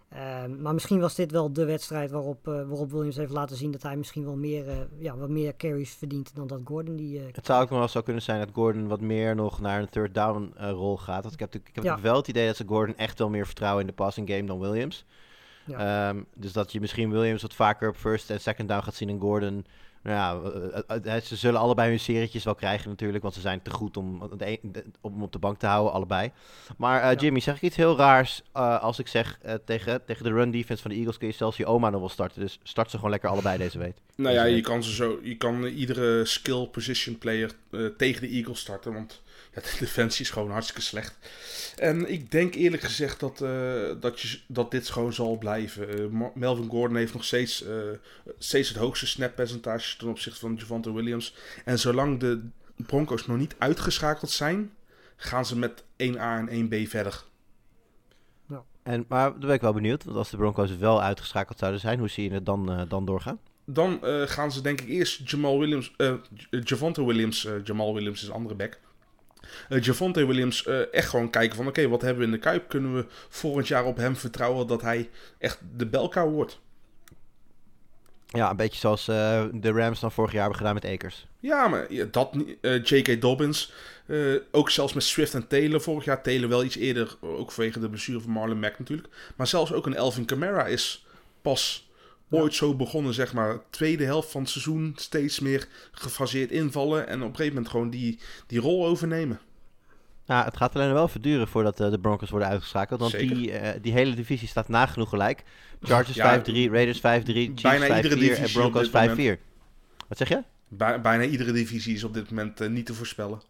[0.09, 3.83] Ehm, maar misschien was dit wel de wedstrijd waarop, waarop Williams heeft laten zien dat
[3.83, 7.63] hij misschien wel meer, ja, wat meer carries verdient dan dat Gordon die Het zou
[7.63, 10.53] ook nog wel zo kunnen zijn dat Gordon wat meer nog naar een third down
[10.59, 11.23] rol gaat.
[11.23, 12.01] Want ik heb, ik heb Ja.
[12.01, 14.59] wel het idee dat ze Gordon echt wel meer vertrouwen in de passing game dan
[14.59, 15.05] Williams.
[15.79, 19.09] Ehm, dus dat je misschien Williams wat vaker op first en second down gaat zien
[19.09, 19.67] en Gordon.
[20.03, 23.41] Nou ja, eh, eh, eh, ze zullen allebei hun serietjes wel krijgen natuurlijk, want ze
[23.41, 24.23] zijn te goed om,
[25.01, 26.31] om hem op de bank te houden, allebei.
[26.77, 27.19] Maar eh, Ja.
[27.19, 30.83] Jimmy, zeg ik iets heel raars eh, als ik zeg tegen, tegen de run defense
[30.83, 32.41] van de Eagles kun je zelfs je oma nog wel starten.
[32.41, 33.97] Dus start ze gewoon lekker allebei deze week.
[34.17, 37.51] Nou ja, je kan, ze zo, je kan iedere skill position player
[37.97, 38.93] tegen de Eagles starten.
[38.93, 39.23] Want
[39.55, 41.17] ja, de defensie is gewoon hartstikke slecht.
[41.77, 45.89] En ik denk eerlijk gezegd dat, eh, dat, je, dat dit gewoon zal blijven.
[45.89, 47.75] Eh, Melvin Gordon heeft nog steeds, eh,
[48.39, 51.35] steeds het hoogste snap percentage ten opzichte van Javante Williams.
[51.65, 54.71] En zolang de Broncos nog niet uitgeschakeld zijn,
[55.17, 57.25] gaan ze met 1A en 1B verder.
[58.83, 61.99] En, maar daar ben ik wel benieuwd, want als de Broncos wel uitgeschakeld zouden zijn,
[61.99, 63.39] hoe zie je het dan, eh, dan doorgaan?
[63.65, 68.23] Dan eh, gaan ze denk ik eerst Jamal Williams, eh J- Javonte Williams, Jamal Williams
[68.23, 68.79] is een andere back.
[69.69, 72.69] Eh Javonte Williams eh, echt gewoon kijken van oké, wat hebben we in de Kuip?
[72.69, 76.61] Kunnen we volgend jaar op hem vertrouwen dat hij echt de belkou wordt?
[78.27, 81.27] Ja, een beetje zoals eh, de Rams dan vorig jaar hebben gedaan met Akers.
[81.41, 83.21] Ja, maar ja, dat eh, J.K.
[83.21, 83.73] Dobbins,
[84.51, 86.23] ook zelfs met Swift en Taylor vorig jaar.
[86.23, 89.09] Taylor wel iets eerder, ook vanwege de blessure van Marlon Mack natuurlijk.
[89.37, 91.07] Maar zelfs ook een Elvin Kamara is
[91.43, 91.90] pas
[92.31, 93.59] ooit zo begonnen, zeg maar.
[93.71, 97.07] Tweede helft van het seizoen steeds meer gefaseerd invallen.
[97.07, 99.41] En op een gegeven moment gewoon die, die rol overnemen.
[100.27, 103.01] Nou, het gaat alleen wel verduren voordat eh, de Broncos worden uitgeschakeld.
[103.01, 103.37] Want Zeker.
[103.37, 105.43] die, eh, die hele divisie staat nagenoeg gelijk.
[105.83, 109.39] Chargers Ja, 5-3, Raiders 5-3, Chiefs 5-4 bijna iedere en Broncos dit moment.
[109.39, 109.41] 5-4.
[110.09, 110.43] Wat zeg je?
[110.69, 113.41] Bij- bijna iedere divisie is op dit moment eh, niet te voorspellen.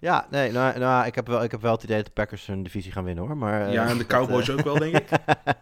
[0.00, 2.46] Ja, nee, nou, nou ik, heb wel, ik heb wel het idee dat de Packers
[2.46, 3.36] hun divisie gaan winnen hoor.
[3.36, 5.08] Maar, eh, ja, en de Cowboys eh, ook wel, denk ik.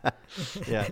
[0.74, 0.84] ja.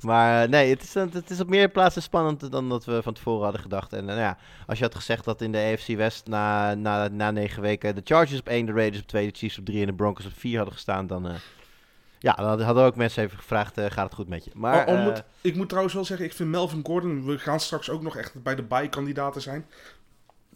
[0.00, 3.12] Maar eh, nee, het is, het is op meer plaatsen spannend dan dat we van
[3.14, 3.92] tevoren hadden gedacht.
[3.92, 7.30] En nou ja, als je had gezegd dat in de AFC West na, na, na
[7.30, 9.86] negen weken de Chargers op 1, de Raiders op 2, de Chiefs op 3 en
[9.86, 11.28] de Broncos op 4 hadden gestaan, dan...
[12.18, 14.50] ja, dan hadden ook mensen even gevraagd, gaat het goed met je?
[14.54, 17.90] Maar eh, moet- ik moet trouwens wel zeggen, ik vind Melvin Gordon, we gaan straks
[17.90, 19.66] ook nog echt bij de bye-kandidaten zijn.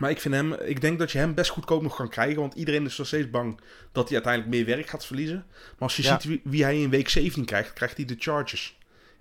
[0.01, 2.55] Maar ik vind hem, ik denk dat je hem best goedkoop nog kan krijgen, want
[2.55, 3.61] iedereen is nog steeds bang
[3.93, 5.45] dat hij uiteindelijk meer werk gaat verliezen.
[5.49, 6.09] Maar als je Ja.
[6.21, 8.79] ziet wie, wie hij in week 17 krijgt, krijgt hij de Chargers.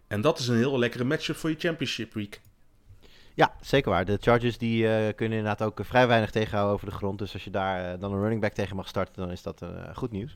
[0.07, 2.41] En dat is een heel lekkere matchup voor je championship week.
[3.34, 4.05] Ja, zeker waar.
[4.05, 7.19] De Chargers die eh, kunnen inderdaad ook eh, vrij weinig tegenhouden over de grond.
[7.19, 9.61] Dus als je daar eh, dan een running back tegen mag starten, dan is dat
[9.61, 10.36] eh, goed nieuws.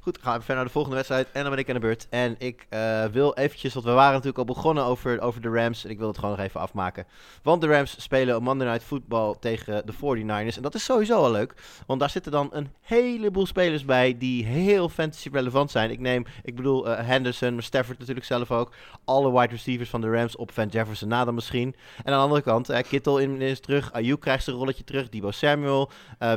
[0.00, 1.28] Goed, gaan we verder naar de volgende wedstrijd.
[1.32, 2.06] En dan ben ik aan de beurt.
[2.10, 5.84] En ik eh, wil eventjes, want we waren natuurlijk al begonnen over, over de Rams.
[5.84, 7.06] En ik wil het gewoon nog even afmaken.
[7.42, 10.56] Want de Rams spelen op Monday Night Football tegen de 49ers.
[10.56, 11.54] En dat is sowieso al leuk.
[11.86, 15.90] Want daar zitten dan een heleboel spelers bij die heel fantasy relevant zijn.
[15.90, 18.72] Ik neem, ik bedoel eh, Henderson, Stafford natuurlijk zelf ook.
[19.04, 21.74] Alle wide receivers van de Rams op Van Jefferson na dan misschien.
[21.96, 23.92] En aan de andere kant, eh, Kittle in, is terug.
[23.92, 25.08] Ayuk krijgt zijn rolletje terug.
[25.08, 25.90] Debo Samuel.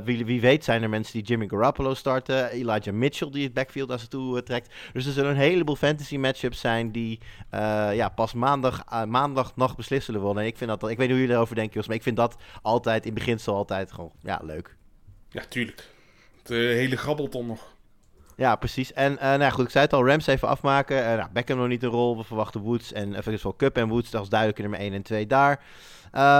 [0.04, 2.50] Wie, wie weet zijn er mensen die Jimmy Garoppolo starten.
[2.50, 4.74] Elijah Mitchell die het backfield naar ze toe eh, trekt.
[4.94, 9.56] Dus er zullen een heleboel fantasy matchups zijn die eh, ja, pas maandag, uh, maandag
[9.56, 10.44] nog beslist zullen worden.
[10.44, 12.18] En ik vind dat, ik weet niet hoe jullie erover denken, jongens, maar ik vind
[12.18, 14.76] dat altijd in beginsel altijd gewoon ja, leuk.
[15.30, 15.90] Ja, tuurlijk.
[16.44, 17.70] De hele grabbelton nog.
[18.36, 18.94] Ja, precies.
[18.94, 20.98] En uh, nou ja, goed, ik zei het al, Rams even afmaken.
[20.98, 22.18] Uh, nou, Beckham nog niet een rol.
[22.18, 24.10] We verwachten Woods en wel Cup en Woods.
[24.10, 25.64] Dat is duidelijk nummer 1 en 2 daar.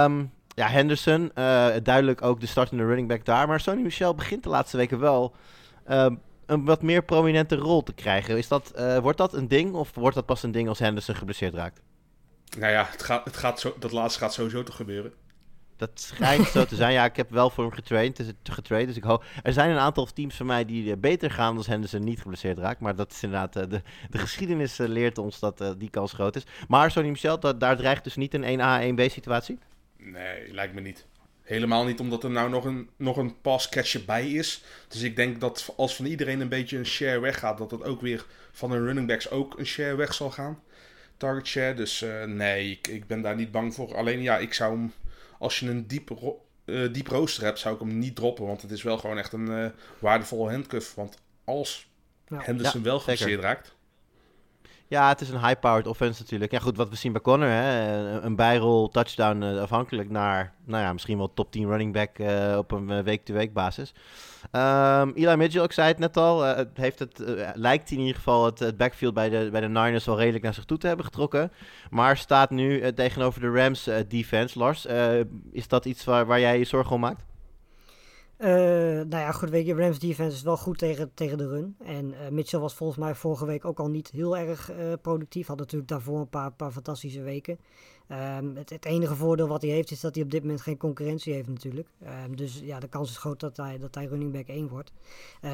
[0.04, 3.48] Um, ja, Henderson, uh, duidelijk ook de startende running back daar.
[3.48, 5.34] Maar Sony Michel begint de laatste weken wel
[5.90, 6.06] uh,
[6.46, 8.38] een wat meer prominente rol te krijgen.
[8.38, 11.14] Is dat, uh, wordt dat een ding of wordt dat pas een ding als Henderson
[11.14, 11.80] geblesseerd raakt?
[12.58, 15.12] Nou ja, het gaat, het gaat zo, dat laatste gaat sowieso toch gebeuren.
[15.76, 16.92] Dat schijnt zo te zijn.
[16.92, 18.20] Ja, ik heb wel voor hem getraind.
[18.42, 19.24] getraind dus ik hoop...
[19.42, 22.80] Er zijn een aantal teams van mij die beter gaan als Henderson niet geblesseerd raakt.
[22.80, 23.52] Maar dat is inderdaad...
[23.52, 26.46] De, de geschiedenis leert ons dat die kans groot is.
[26.68, 29.58] Maar Sonny Michel, dat, daar dreigt dus niet een 1A, 1B situatie?
[29.96, 31.06] Nee, lijkt me niet.
[31.42, 34.62] Helemaal niet omdat er nou nog een, nog een pass-catcher bij is.
[34.88, 37.58] Dus ik denk dat als van iedereen een beetje een share weggaat...
[37.58, 40.62] dat het ook weer van de running backs ook een share weg zal gaan.
[41.16, 41.74] Target share.
[41.74, 43.96] Dus uh, nee, ik, ik ben daar niet bang voor.
[43.96, 44.92] Alleen ja, ik zou hem...
[45.38, 48.46] Als je een diep, ro uh, diep rooster hebt, zou ik hem niet droppen.
[48.46, 49.66] Want het is wel gewoon echt een uh,
[49.98, 50.94] waardevolle handcuff.
[50.94, 51.88] Want als
[52.28, 52.40] ja.
[52.42, 53.74] Henderson ja, wel geblesseerd raakt...
[54.92, 56.50] Ja, het is een high-powered offense natuurlijk.
[56.52, 60.82] Ja, goed, wat we zien bij Connor, hè, een, bijrol, touchdown eh, afhankelijk naar, nou
[60.82, 63.94] ja, misschien wel top 10 running back eh, op een eh, week-to-week basis.
[64.50, 67.22] Ehm Eli Mitchell, ik zei het net al, heeft het,
[67.54, 70.64] lijkt in ieder geval het, backfield bij de, bij de Niners wel redelijk naar zich
[70.64, 71.52] toe te hebben getrokken.
[71.90, 74.58] Maar staat nu tegenover de Rams defense.
[74.58, 74.86] Lars,
[75.52, 77.24] is dat iets waar, waar jij je zorgen om maakt?
[78.42, 81.76] Eh, nou ja, goed, weet je, Rams defense is wel goed tegen, tegen de run.
[81.84, 85.46] En eh, Mitchell was volgens mij vorige week ook al niet heel erg eh, productief.
[85.46, 87.58] Had natuurlijk daarvoor een paar, paar fantastische weken.
[88.08, 91.32] Ehm, het, enige voordeel wat hij heeft is dat hij op dit moment geen concurrentie
[91.32, 91.88] heeft natuurlijk.
[92.04, 94.92] Ehm, dus ja, de kans is groot dat hij, dat hij running back 1 wordt.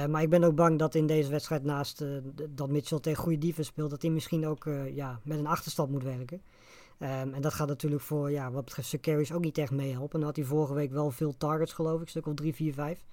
[0.08, 2.04] Maar ik ben ook bang dat in deze wedstrijd naast
[2.50, 4.64] dat Mitchell tegen goede defense speelt, dat hij misschien ook
[4.94, 6.42] ja, met een achterstand moet werken.
[6.98, 10.12] Ehm, en dat gaat natuurlijk voor, ja, wat betreft zijn carries ook niet echt meehelpen.
[10.12, 12.54] En dan had hij vorige week wel veel targets, geloof ik, een stuk of 3,
[12.54, 13.04] 4, 5.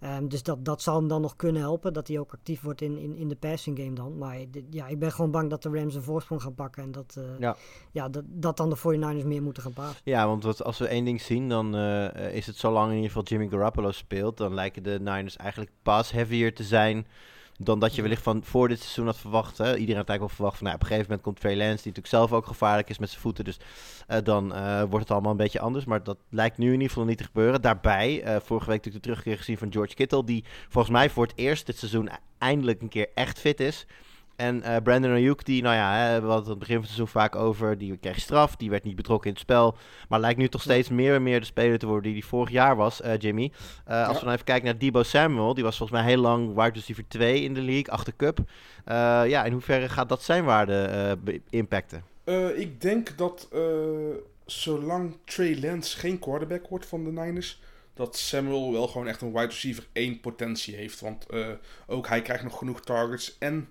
[0.00, 2.80] Ehm, dus dat, dat zal hem dan nog kunnen helpen, dat hij ook actief wordt
[2.80, 4.18] in, in, in de passing game dan.
[4.18, 4.38] Maar
[4.70, 7.24] ja, ik ben gewoon bang dat de Rams een voorsprong gaan pakken en dat, eh,
[7.38, 7.56] Ja.
[7.90, 8.08] ja.
[8.08, 10.00] dat, dat dan de 49ers meer moeten gaan passen.
[10.04, 13.08] Ja, want wat, als we één ding zien, dan eh, is het zolang in ieder
[13.08, 17.06] geval Jimmy Garoppolo speelt, dan lijken de Niners eigenlijk pass heavier te zijn
[17.62, 19.58] dan dat je wellicht van voor dit seizoen had verwacht.
[19.58, 19.64] Hè?
[19.64, 21.92] Iedereen had eigenlijk wel verwacht van, nou, op een gegeven moment komt Trey Lance, die
[21.92, 23.58] natuurlijk zelf ook gevaarlijk is met zijn voeten, dus
[24.06, 25.84] eh, dan eh, wordt het allemaal een beetje anders.
[25.84, 27.62] Maar dat lijkt nu in ieder geval niet te gebeuren.
[27.62, 31.26] Daarbij, eh, vorige week natuurlijk de terugkeer gezien van George Kittle, die volgens mij voor
[31.26, 33.86] het eerst dit seizoen eindelijk een keer echt fit is.
[34.40, 36.84] En eh, Brandon Ayuk, die, nou ja, hè, we hadden het aan het begin van
[36.84, 39.76] het seizoen vaak over, die kreeg straf, die werd niet betrokken in het spel.
[40.08, 42.50] Maar lijkt nu toch steeds meer en meer de speler te worden die hij vorig
[42.50, 43.52] jaar was, eh, Jimmy.
[43.84, 46.54] Eh, als we dan even kijken naar Debo Samuel, die was volgens mij heel lang
[46.54, 48.38] wide receiver 2 in de league, achter Cup.
[48.84, 51.18] Ja, in hoeverre gaat dat zijn waarde
[51.50, 52.04] impacten?
[52.54, 53.48] Ik denk dat
[54.46, 57.60] zolang Trey Lance geen quarterback wordt van de Niners,
[57.94, 61.00] dat Samuel wel gewoon echt een wide receiver 1 potentie heeft.
[61.00, 61.26] Want
[61.86, 63.68] ook hij krijgt nog genoeg targets en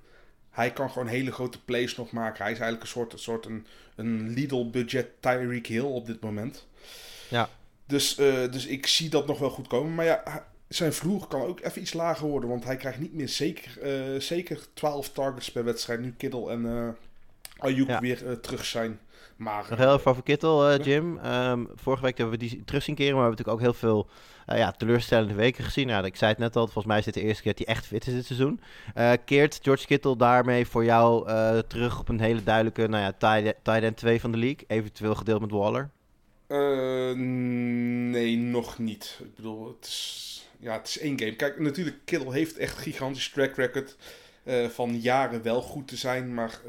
[0.59, 2.43] hij kan gewoon hele grote plays nog maken.
[2.43, 6.65] Hij is eigenlijk een soort, een, soort een, een Lidl-budget Tyreek Hill op dit moment.
[7.29, 7.49] Ja.
[7.85, 9.95] Dus, eh, dus ik zie dat nog wel goed komen.
[9.95, 12.49] Maar ja, zijn vloer kan ook even iets lager worden.
[12.49, 15.99] Want hij krijgt niet meer zeker, eh, zeker 12 targets per wedstrijd.
[15.99, 16.87] Nu Kittle en eh
[17.57, 17.99] Ayuk Ja.
[17.99, 18.99] weer terug zijn.
[19.39, 21.17] Maar Nog heel even over Kittel, Jim.
[21.17, 23.89] Ehm, vorige week hebben we die terug zien keren, maar we hebben natuurlijk ook heel
[23.89, 24.09] veel
[24.49, 25.87] eh, ja, teleurstellende weken gezien.
[25.87, 27.75] Nou, ik zei het net al, volgens mij is dit de eerste keer dat hij
[27.75, 28.61] echt fit is dit seizoen.
[28.93, 33.11] Eh, keert George Kittle daarmee voor jou eh, terug op een hele duidelijke nou ja,
[33.11, 34.63] tight tight end 2 van de league?
[34.67, 35.89] Eventueel gedeeld met Waller?
[37.15, 39.19] Nee, nog niet.
[39.23, 41.35] Ik bedoel, het is, ja, het is één game.
[41.35, 43.97] Kijk, natuurlijk, Kittle heeft echt een gigantisch track record
[44.69, 46.33] van jaren wel goed te zijn.
[46.33, 46.59] Maar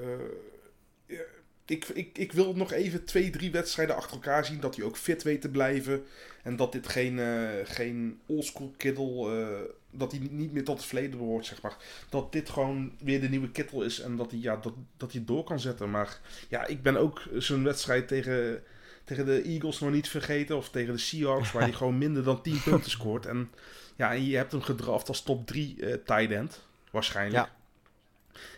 [1.70, 4.60] ik, ik, ik wil nog even twee, drie wedstrijden achter elkaar zien.
[4.60, 6.04] Dat hij ook fit weet te blijven.
[6.42, 9.42] En dat dit geen, eh, geen oldschool Kittle...
[9.42, 11.76] eh, dat hij niet meer tot het verleden behoort, zeg maar.
[12.08, 14.00] Dat dit gewoon weer de nieuwe Kittle is.
[14.00, 15.90] En dat hij, ja, dat, dat hij door kan zetten.
[15.90, 18.62] Maar ja, ik ben ook zo'n wedstrijd tegen
[19.04, 20.56] tegen de Eagles nog niet vergeten.
[20.56, 23.26] Of tegen de Seahawks, waar hij gewoon minder dan 10 punten scoort.
[23.26, 23.50] En,
[23.96, 26.66] ja, en je hebt hem gedraft als top 3 eh tight end.
[26.90, 27.46] Waarschijnlijk.
[27.46, 27.59] Ja.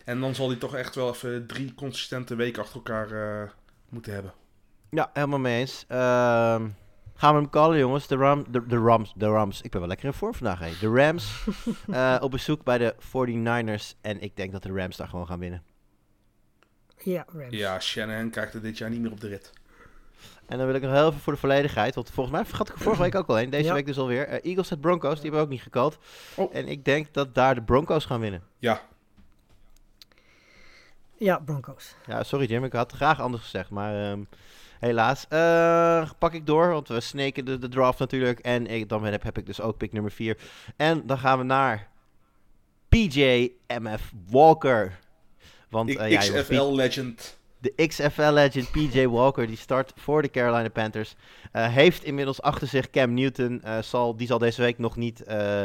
[0.05, 3.11] En dan zal hij toch echt wel even drie consistente weken achter elkaar
[3.42, 3.50] eh,
[3.88, 4.32] moeten hebben.
[4.90, 5.84] Ja, helemaal mee eens.
[5.88, 6.68] Ehm,
[7.14, 8.07] gaan we hem callen, jongens?
[8.07, 9.12] De, Ram, de, de Rams.
[9.16, 9.62] De Rams.
[9.62, 10.70] Ik ben wel lekker in vorm vandaag, hè.
[10.80, 11.44] De Rams
[11.90, 13.98] eh, op bezoek bij de 49ers.
[14.00, 15.62] En ik denk dat de Rams daar gewoon gaan winnen.
[16.98, 17.57] Ja, Rams.
[17.57, 19.53] Ja, Shanahan krijgt er dit jaar niet meer op de rit.
[20.46, 22.74] En dan wil ik nog heel even voor de volledigheid, want volgens mij vergat ik
[22.74, 23.50] er vorige week ook al een.
[23.50, 23.74] Deze Ja.
[23.74, 24.26] week dus alweer.
[24.28, 25.98] Eh, Eagles at Broncos, die hebben we ook niet gekald.
[26.34, 26.55] Oh.
[26.55, 28.42] En ik denk dat daar de Broncos gaan winnen.
[28.59, 28.80] Ja,
[31.22, 31.94] Ja, Broncos.
[32.06, 34.22] Ja, sorry Jim, ik had het graag anders gezegd, maar ehm,
[34.78, 35.26] helaas.
[35.28, 38.38] Eh, pak ik door, want we sneken de, de draft natuurlijk.
[38.38, 40.36] En ik, dan heb, heb ik dus ook pick nummer 4.
[40.76, 41.88] En dan gaan we naar
[42.88, 43.48] PJ
[43.80, 44.98] MF Walker.
[45.70, 47.38] Want ik, eh, ja, XFL-legend.
[47.58, 51.14] de XFL-legend PJ Walker, die start voor de Carolina Panthers.
[51.52, 53.62] eh, heeft inmiddels achter zich Cam Newton.
[53.62, 55.64] eh, zal, die zal deze week nog niet, eh,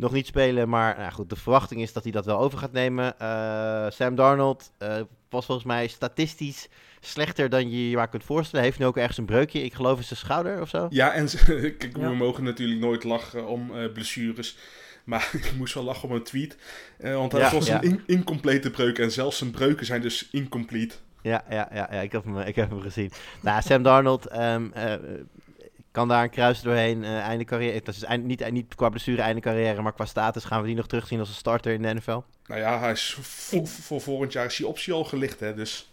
[0.00, 0.68] nog niet spelen.
[0.68, 3.18] Maar nou goed, de verwachting is dat hij dat wel over gaat nemen.
[3.18, 6.68] Eh, Sam Darnold eh, was volgens mij statistisch
[7.00, 8.64] slechter dan je je maar kunt voorstellen.
[8.64, 9.62] Heeft nu ook ergens een breukje.
[9.62, 10.86] Ik geloof in zijn schouder of zo.
[10.90, 11.26] Ja, en
[11.78, 12.08] kijk, Ja.
[12.08, 14.56] we mogen natuurlijk nooit lachen om eh, blessures.
[15.04, 16.56] Maar ik moest wel lachen om een tweet.
[16.98, 17.76] Eh, want hij Ja, was ja.
[17.76, 18.98] een in- incomplete breuk.
[18.98, 20.94] En zelfs zijn breuken zijn dus incomplete.
[21.22, 23.10] Ja, ja, ja, ja ik, heb hem, ik heb hem gezien.
[23.40, 24.94] Nou, Sam Darnold ehm, eh,
[25.90, 27.04] kan daar een kruis doorheen.
[27.04, 27.80] eh, einde carrière.
[27.84, 30.76] Dat is eind, niet, niet qua blessure einde carrière, maar qua status gaan we die
[30.76, 32.20] nog terugzien als een starter in de NFL.
[32.46, 35.54] Nou ja, hij is voor, voor volgend jaar is die optie al gelicht, hè.
[35.54, 35.90] Dus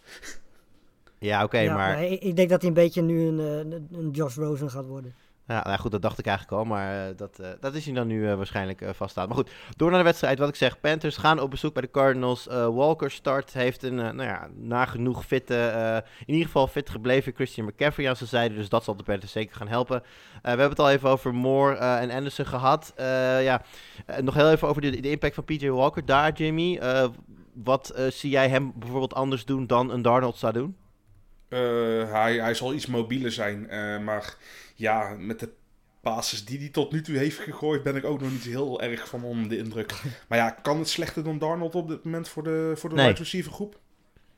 [1.18, 3.88] Ja, oké, ja, maar ik, ik denk dat hij een beetje nu een, eh, een,
[3.92, 5.14] een Josh Rosen gaat worden.
[5.48, 7.94] Ja, nou goed, dat dacht ik eigenlijk al, maar eh, dat, eh, dat is hij
[7.94, 9.26] dan nu eh, waarschijnlijk eh vaststaat.
[9.26, 10.38] Maar goed, door naar de wedstrijd.
[10.38, 12.46] Wat ik zeg, Panthers gaan op bezoek bij de Cardinals.
[12.46, 18.08] Walker start, heeft een, nou ja, nagenoeg fitte, in ieder geval fit gebleven Christian McCaffrey
[18.08, 18.54] aan zijn zijde.
[18.54, 20.02] Dus dat zal de Panthers zeker gaan helpen.
[20.42, 22.92] We hebben het al even over Moore en Anderson gehad.
[22.96, 23.62] Eh, ja,
[24.20, 26.80] nog heel even over de, de impact van PJ Walker daar, Jimmy.
[27.52, 30.76] Wat zie jij hem bijvoorbeeld anders doen dan een Darnold zou doen?
[31.48, 33.68] Hij, hij zal iets mobieler zijn.
[34.04, 34.36] maar
[34.78, 35.48] ja, met de
[36.00, 39.08] passes die hij tot nu toe heeft gegooid, ben ik ook nog niet heel erg
[39.08, 39.92] van onder de indruk.
[40.28, 43.06] Maar ja, kan het slechter dan Darnold op dit moment voor de, voor de Nee.
[43.06, 43.78] wide receiver groep?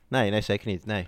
[0.07, 0.85] Nee, nee, zeker niet.
[0.85, 1.07] Nee.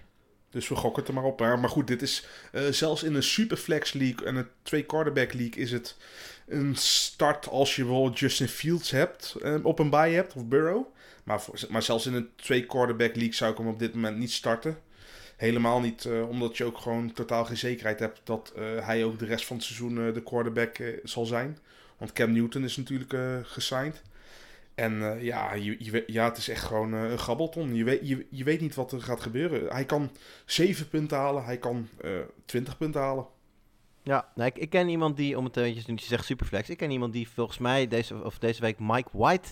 [0.49, 1.39] Dus we gokken het er maar op.
[1.39, 5.61] Maar goed, dit is eh, zelfs in een superflex league en een twee quarterback league
[5.63, 5.97] is het
[6.47, 10.85] een start als je wel Justin Fields hebt, eh, op een bye hebt, of Burrow.
[11.23, 14.17] Maar, voor- maar zelfs in een twee quarterback league zou ik hem op dit moment
[14.17, 14.77] niet starten.
[15.43, 19.19] Helemaal niet, eh, omdat je ook gewoon totaal geen zekerheid hebt dat eh, hij ook
[19.19, 21.57] de rest van het seizoen eh, de quarterback zal zijn.
[21.97, 24.01] Want Cam Newton is natuurlijk gesigned.
[24.75, 27.75] En ja, je, je ja, het is echt gewoon een grabbelton.
[27.75, 29.71] Je weet, je, je weet niet wat er gaat gebeuren.
[29.71, 30.11] Hij kan
[30.45, 32.11] 7 punten halen, hij kan eh
[32.45, 33.25] 20 punten halen.
[34.03, 36.91] Ja, nou, ik, ik ken iemand die, om het beetje, je zegt superflex, ik ken
[36.91, 39.49] iemand die volgens mij deze, of deze week Mike White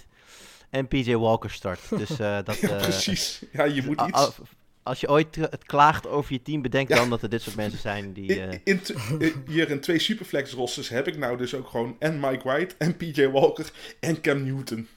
[0.70, 1.90] en PJ Walker start.
[1.90, 2.16] Dus
[2.48, 2.60] dat...
[2.60, 3.44] Ja, precies.
[3.52, 4.40] Ja, je moet a- iets...
[4.84, 6.96] als je ooit het klaagt over je team, bedenk Ja.
[6.96, 8.42] dan dat er dit soort mensen zijn die...
[8.42, 11.68] eh, In, in t- eh, hier in twee superflex rosters heb ik nou dus ook
[11.68, 14.88] gewoon en Mike White en PJ Walker en Cam Newton.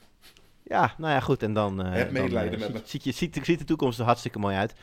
[0.63, 1.43] Ja, nou ja, goed.
[1.43, 3.99] En dan, eh, Heb dan, medelijden eh, met ziet, ziet, je, ziet, ziet de toekomst
[3.99, 4.73] er hartstikke mooi uit.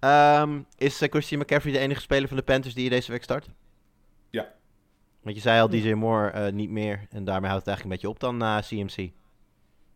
[0.00, 3.22] Ehm, is eh, Christian McCaffrey de enige speler van de Panthers die je deze week
[3.22, 3.48] start?
[4.30, 4.52] Ja.
[5.22, 7.06] Want je zei al, DJ Moore eh, niet meer.
[7.10, 9.10] En daarmee houdt het eigenlijk een beetje op dan na CMC.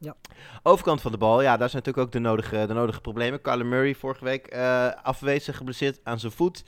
[0.03, 0.17] Ja.
[0.63, 3.41] Overkant van de bal, ja, daar zijn natuurlijk ook de nodige, de nodige problemen.
[3.41, 6.65] Kyler Murray vorige week eh, afwezen, geblesseerd aan zijn voet.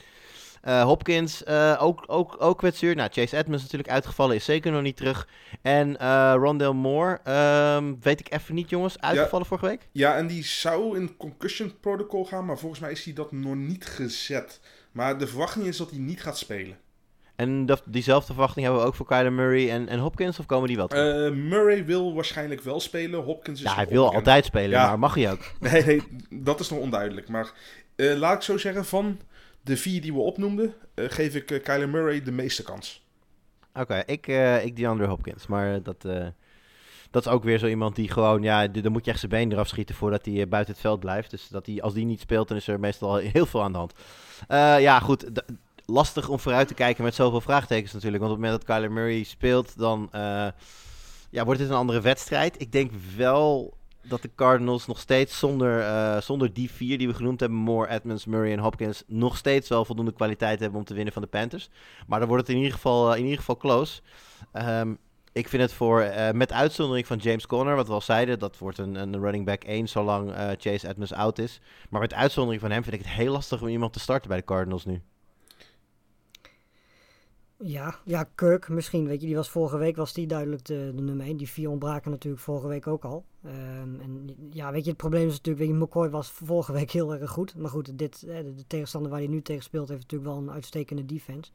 [0.62, 2.95] Eh, Hopkins eh, ook, ook, ook kwetsuur.
[2.95, 5.28] Nou, Chase Edmonds natuurlijk uitgevallen, is zeker nog niet terug.
[5.62, 9.89] En eh Rondell Moore, ehm, weet ik even niet jongens, uitgevallen vorige week?
[9.93, 13.55] Ja, en die zou in concussion protocol gaan, maar volgens mij is hij dat nog
[13.55, 14.61] niet gezet.
[14.93, 16.76] Maar de verwachting is dat hij niet gaat spelen.
[17.37, 20.68] En dat, diezelfde verwachting hebben we ook voor Kyler Murray en, en Hopkins, of komen
[20.68, 21.30] die wel terug?
[21.30, 23.22] Eh, Murray wil waarschijnlijk wel spelen.
[23.22, 24.26] Hopkins is ja, hij wil onbekend.
[24.26, 24.87] altijd spelen, Ja.
[24.89, 25.41] maar mag hij ook?
[25.61, 27.28] Nee, nee, dat is nog onduidelijk.
[27.28, 27.53] Maar
[27.97, 29.20] eh, laat ik zo zeggen, van
[29.62, 33.03] de vier die we opnoemden, eh, geef ik Kyler Murray de meeste kans.
[33.74, 34.26] Oké, ik,
[34.64, 36.03] ik DeAndre Hopkins, maar dat,
[37.11, 39.53] dat is ook weer zo iemand die gewoon, ja, dan moet je echt zijn been
[39.53, 41.30] eraf schieten voordat hij buiten het veld blijft.
[41.30, 43.78] Dus dat hij, als die niet speelt, dan is er meestal heel veel aan de
[43.78, 43.93] hand.
[44.82, 45.26] Ja, goed,
[45.87, 48.22] lastig om vooruit te kijken met zoveel vraagtekens natuurlijk.
[48.22, 50.47] Want op het moment dat Kyler Murray speelt, dan eh,
[51.30, 52.61] ja, wordt het een andere wedstrijd.
[52.61, 57.14] Ik denk wel dat de Cardinals nog steeds zonder, eh, zonder die vier die we
[57.14, 60.95] genoemd hebben, Moore, Edmonds, Murray en Hopkins, nog steeds wel voldoende kwaliteit hebben om te
[60.95, 61.70] winnen van de Panthers.
[62.07, 64.01] Maar dan wordt het in ieder geval, eh, in ieder geval close.
[64.53, 64.95] Ehm,
[65.32, 68.78] ik vind het voor, met uitzondering van James Conner, wat we al zeiden, dat wordt
[68.78, 71.61] een, een running back 1 zolang Chase Edmonds out is.
[71.91, 74.39] Maar met uitzondering van hem vind ik het heel lastig om iemand te starten bij
[74.39, 75.03] de Cardinals nu.
[77.66, 81.02] Ja, ja, Kirk misschien, weet je, die was vorige week was die duidelijk de, de
[81.02, 81.36] nummer 1.
[81.36, 83.24] Die vier ontbraken natuurlijk vorige week ook al.
[83.45, 86.90] Ehm, en ja, weet je, het probleem is natuurlijk, weet je, McCoy was vorige week
[86.90, 87.57] heel erg goed.
[87.57, 90.40] Maar goed, dit, eh, de, de tegenstander waar hij nu tegen speelt heeft natuurlijk wel
[90.40, 91.51] een uitstekende defense.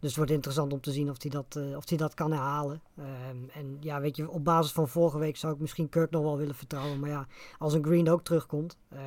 [0.00, 2.32] Dus het wordt interessant om te zien of hij dat, eh, of hij dat kan
[2.32, 2.82] herhalen.
[2.96, 6.22] Ehm, en ja, weet je, op basis van vorige week zou ik misschien Kirk nog
[6.22, 7.00] wel willen vertrouwen.
[7.00, 7.26] Maar ja,
[7.58, 9.00] als een Green ook terugkomt, eh,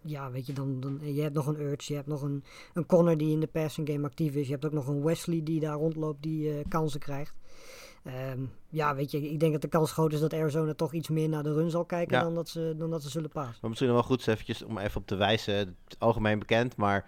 [0.00, 2.86] ja, weet je, dan, dan je hebt nog een Urge, je hebt nog een, een
[2.86, 4.46] corner die in de passing game actief is.
[4.46, 7.34] Je hebt ook nog een Wesley die daar rondloopt, die kansen krijgt.
[8.06, 11.08] Ehm, ja, weet je, ik denk dat de kans groot is dat Arizona toch iets
[11.08, 12.22] meer naar de run zal kijken Ja.
[12.22, 13.56] dan, dat ze, dan dat ze zullen pasen.
[13.60, 15.54] Maar misschien nog wel goed eventjes om even op te wijzen.
[15.54, 17.04] Het is algemeen bekend, maar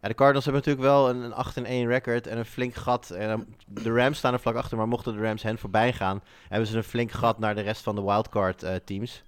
[0.00, 3.10] ja, de Cardinals hebben natuurlijk wel een, een 8-1 record en een flink gat.
[3.10, 6.22] En, dan- de Rams staan er vlak achter, maar mochten de Rams hen voorbij gaan,
[6.48, 9.22] hebben ze een flink gat naar de rest van de wildcard eh, teams.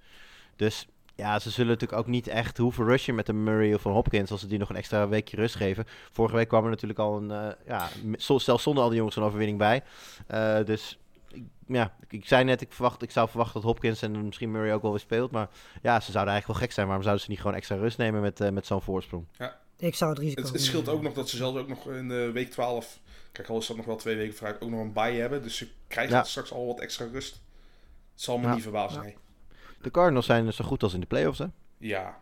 [0.55, 3.91] Dus ja, ze zullen natuurlijk ook niet echt hoeven rushen met een Murray of een
[3.91, 5.85] Hopkins als ze die nog een extra weekje rust geven.
[6.11, 7.87] Vorige week kwam er natuurlijk al een, eh, ja,
[8.17, 9.83] zelfs zonder al die jongens een overwinning bij.
[10.27, 10.99] Eh, dus
[11.31, 14.51] ik- ja, ik, ik zei net, ik, verwacht, ik zou verwachten dat Hopkins en misschien
[14.51, 15.31] Murray ook wel weer speelt.
[15.31, 15.49] Maar
[15.81, 16.85] ja, ze zouden eigenlijk wel gek zijn.
[16.85, 19.25] Waarom zouden ze niet gewoon extra rust nemen met, eh, met zo'n voorsprong?
[19.77, 22.31] Ik zou het risico Het, scheelt ook nog dat ze zelfs ook nog in de
[22.31, 22.99] week 12,
[23.31, 25.43] kijk al is dat nog wel twee weken vooruit, ook nog een bye hebben.
[25.43, 26.23] Dus ze krijgen Ja.
[26.23, 27.33] straks al wat extra rust.
[28.13, 28.53] Het zal me Ja.
[28.53, 29.03] niet verbazen, Ja.
[29.05, 29.17] nee.
[29.81, 31.45] De Cardinals zijn zo goed als in de playoffs, hè?
[31.77, 32.19] Ja,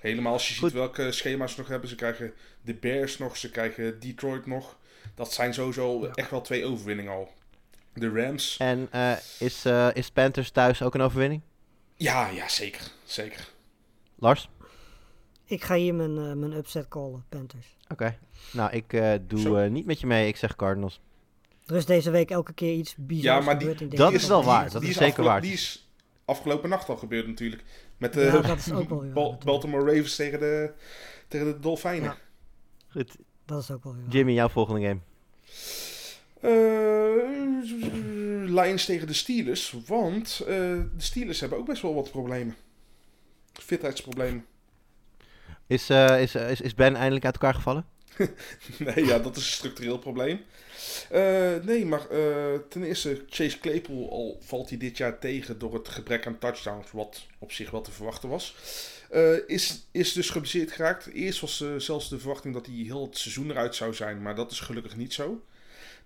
[0.00, 0.70] helemaal als je Goed.
[0.70, 1.88] ziet welke schema's ze nog hebben.
[1.88, 2.32] Ze krijgen
[2.62, 4.76] de Bears nog, ze krijgen Detroit nog.
[5.14, 6.10] Dat zijn sowieso Ja.
[6.14, 7.32] echt wel twee overwinningen al.
[7.98, 11.42] De Rams, En eh, is, eh, is Panthers thuis ook een overwinning?
[11.96, 13.48] ja, ja, zeker, zeker.
[14.18, 14.48] Lars?
[15.44, 17.76] Ik ga hier mijn, eh, mijn upset callen, Panthers.
[17.88, 18.18] Oké.
[18.52, 20.28] Nou, ik eh, doe eh, niet met je mee.
[20.28, 21.00] Ik zeg Cardinals.
[21.66, 24.12] Er is deze week elke keer iets bizars Ja, maar die- gebeurd in deze dat
[24.12, 25.40] is wel waar, die dat is is zeker waar.
[25.40, 25.88] Die is
[26.24, 27.62] afgelopen nacht al gebeurd natuurlijk.
[27.96, 29.36] Met de Ja, dat is ook wel waar.
[29.44, 30.72] Baltimore Ravens tegen de,
[31.28, 32.04] tegen de Dolfijnen.
[32.08, 32.16] Ja.
[32.88, 33.16] Goed.
[33.44, 34.04] Dat is ook wel weer.
[34.08, 35.00] Jimmy, jouw volgende game.
[36.46, 36.54] Eh,
[38.54, 39.74] Lions tegen de Steelers.
[39.86, 42.56] Want eh, de Steelers hebben ook best wel wat problemen.
[43.52, 44.46] Fitheidsproblemen.
[45.66, 47.86] Is, eh, is, is, is Ben eindelijk uit elkaar gevallen?
[48.78, 50.40] Nee, ja, dat is een structureel probleem.
[51.62, 52.06] Nee, maar
[52.68, 56.90] ten eerste, Chase Claypool al valt hij dit jaar tegen door het gebrek aan touchdowns,
[56.90, 58.56] wat op zich wel te verwachten was.
[59.46, 61.06] Is, is dus geblesseerd geraakt.
[61.06, 64.50] Eerst was zelfs de verwachting dat hij heel het seizoen eruit zou zijn, maar dat
[64.50, 65.42] is gelukkig niet zo.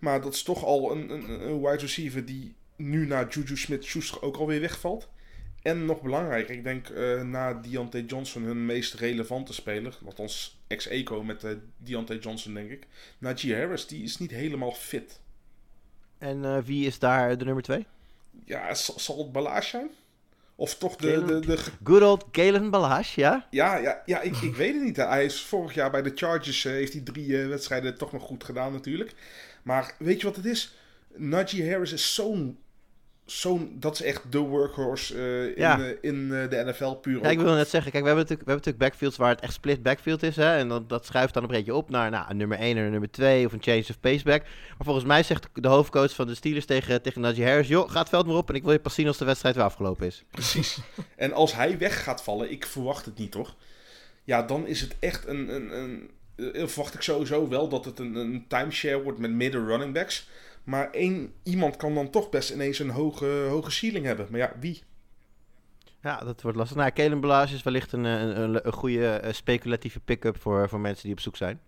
[0.01, 4.22] Maar dat is toch al een, een, een wide receiver die nu na Juju Smith-Schuster
[4.22, 5.09] ook alweer wegvalt.
[5.62, 11.22] En nog belangrijker, ik denk eh, na Deontay Johnson hun meest relevante speler, althans ex-eco
[11.22, 12.86] met eh Deontay Johnson denk ik.
[13.18, 15.20] Najee Harris, die is niet helemaal fit.
[16.18, 17.86] En eh, wie is daar de nummer twee?
[18.44, 19.90] Ja, zal het Balaas zijn?
[20.55, 21.24] Of toch de...
[21.24, 23.46] De, de Good old Galen Balash, ja?
[23.51, 24.96] ja, ja, ja ik, ik weet het niet.
[24.96, 28.72] Hij is vorig jaar bij de Chargers, heeft hij drie wedstrijden toch nog goed gedaan
[28.72, 29.14] natuurlijk.
[29.63, 30.75] Maar weet je wat het is?
[31.17, 32.59] Najee Harris is zo'n...
[33.25, 37.23] zo'n dat is echt de workhorse eh, in, eh, in eh, de NFL puur.
[37.23, 39.41] Ja, ik wil net zeggen, kijk, we hebben natuurlijk, we hebben natuurlijk backfields waar het
[39.41, 40.37] echt split backfield is.
[40.37, 40.57] Hè?
[40.57, 42.91] En dat, dat schuift dan een beetje op naar nou, een nummer 1 en een
[42.91, 44.43] nummer 2 of een change of paceback.
[44.43, 47.69] Maar volgens mij zegt de hoofdcoach van de Steelers tegen, tegen Najee Harris...
[47.69, 49.55] joh, ga het veld maar op en ik wil je pas zien als de wedstrijd
[49.55, 50.25] weer afgelopen is.
[50.31, 50.79] Precies.
[51.17, 53.55] En als hij weg gaat vallen, ik verwacht het niet hoor.
[54.25, 55.55] Ja, dan is het echt een.
[55.55, 56.11] een, een
[56.53, 60.28] verwacht ik sowieso wel dat het een, een timeshare wordt met midden running backs.
[60.64, 64.26] Maar één iemand kan dan toch best ineens een hoge, hoge ceiling hebben.
[64.30, 64.82] Maar ja, wie?
[66.03, 66.76] Ja, dat wordt lastig.
[66.76, 70.80] Nou, Kalen Balash is wellicht een, een, een, een goede eh, speculatieve pick-up voor, voor
[70.80, 71.61] mensen die op zoek zijn.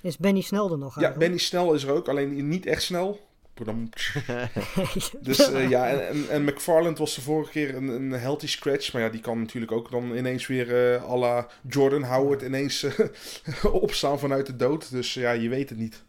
[0.00, 1.18] Is Benny Snel er nog Ja, eigenlijk?
[1.18, 3.25] Benny Snel is er ook, alleen niet echt snel.
[5.20, 8.92] Dus eh, ja, en, en, McFarland was de vorige keer een, een healthy scratch.
[8.92, 12.82] Maar ja, die kan natuurlijk ook dan ineens weer eh à la Jordan Howard ineens
[12.82, 13.04] eh,
[13.82, 14.90] opstaan vanuit de dood.
[14.90, 16.04] Dus ja, je weet het niet.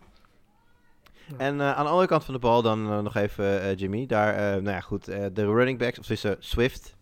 [1.38, 4.06] En aan de andere kant van de bal dan nog even Jimmy.
[4.06, 6.96] Daar, nou ja, goed, de running backs, of tussen Swift,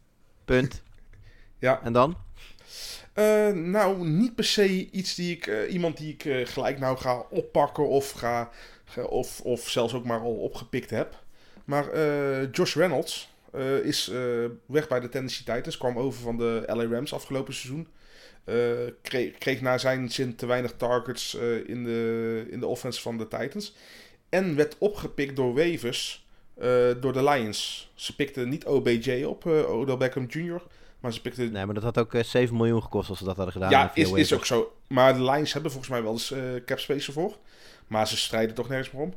[0.46, 0.84] punt.
[1.60, 1.82] Ja.
[1.84, 2.18] En dan?
[3.14, 7.88] Eh, nou, niet per se iets die ik, iemand die ik gelijk nou ga oppakken
[7.88, 8.50] of, ga-
[9.10, 11.24] of, of zelfs ook maar al opgepikt heb.
[11.66, 14.20] Maar eh, Josh Reynolds eh, is eh,
[14.66, 17.88] weg bij de Tennessee Titans, kwam over van de LA Rams afgelopen seizoen.
[19.02, 21.34] Kreeg, kreeg naar zijn zin te weinig targets
[21.66, 23.76] in, de, in de offense van de Titans.
[24.30, 26.28] En werd opgepikt door waivers
[27.00, 27.92] door de Lions.
[27.96, 30.62] Ze pikten niet OBJ op, Odell Beckham Jr.,
[31.06, 33.36] maar ze pikten Nee, maar dat had ook eh, 7 miljoen gekost als ze dat
[33.36, 33.70] hadden gedaan.
[33.70, 34.74] ja, is, is ook zo.
[34.88, 36.34] Maar de Lions hebben volgens mij wel eens
[36.66, 37.38] cap space ervoor.
[37.88, 39.14] Maar ze strijden toch nergens meer om.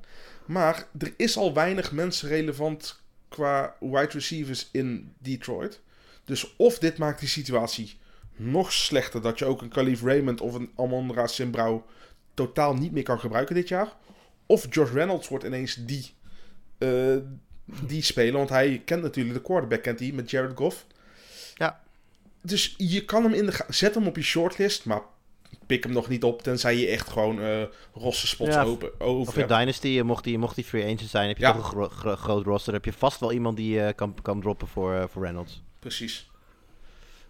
[0.47, 5.81] Maar er is al weinig mensen relevant qua wide receivers in Detroit.
[6.25, 7.99] Dus of dit maakt die situatie
[8.37, 9.23] nog slechter.
[9.23, 11.51] Dat je ook een Khalif Raymond of een Amon-Ra St.
[11.51, 11.83] Brown
[12.35, 13.93] totaal niet meer kan gebruiken dit jaar.
[14.47, 16.14] Of Josh Reynolds wordt ineens die,
[16.79, 17.16] eh,
[17.64, 18.33] die speler.
[18.33, 20.87] Want hij kent natuurlijk de quarterback kent hij met Jared Goff.
[21.55, 21.83] Ja.
[22.43, 25.03] Dus je kan hem in de Zet hem op je shortlist, maar
[25.66, 26.42] pik hem nog niet op.
[26.42, 27.62] Tenzij je echt gewoon eh
[27.94, 29.46] rosse spots Ja, open, over Of in.
[29.46, 31.53] Dynasty, eh, mocht die, mocht die free agent zijn, heb je Ja.
[31.53, 32.72] toch een gro- gro- groot roster.
[32.72, 35.62] heb je vast wel iemand die eh, kan, kan droppen voor, voor Reynolds.
[35.78, 36.30] Precies.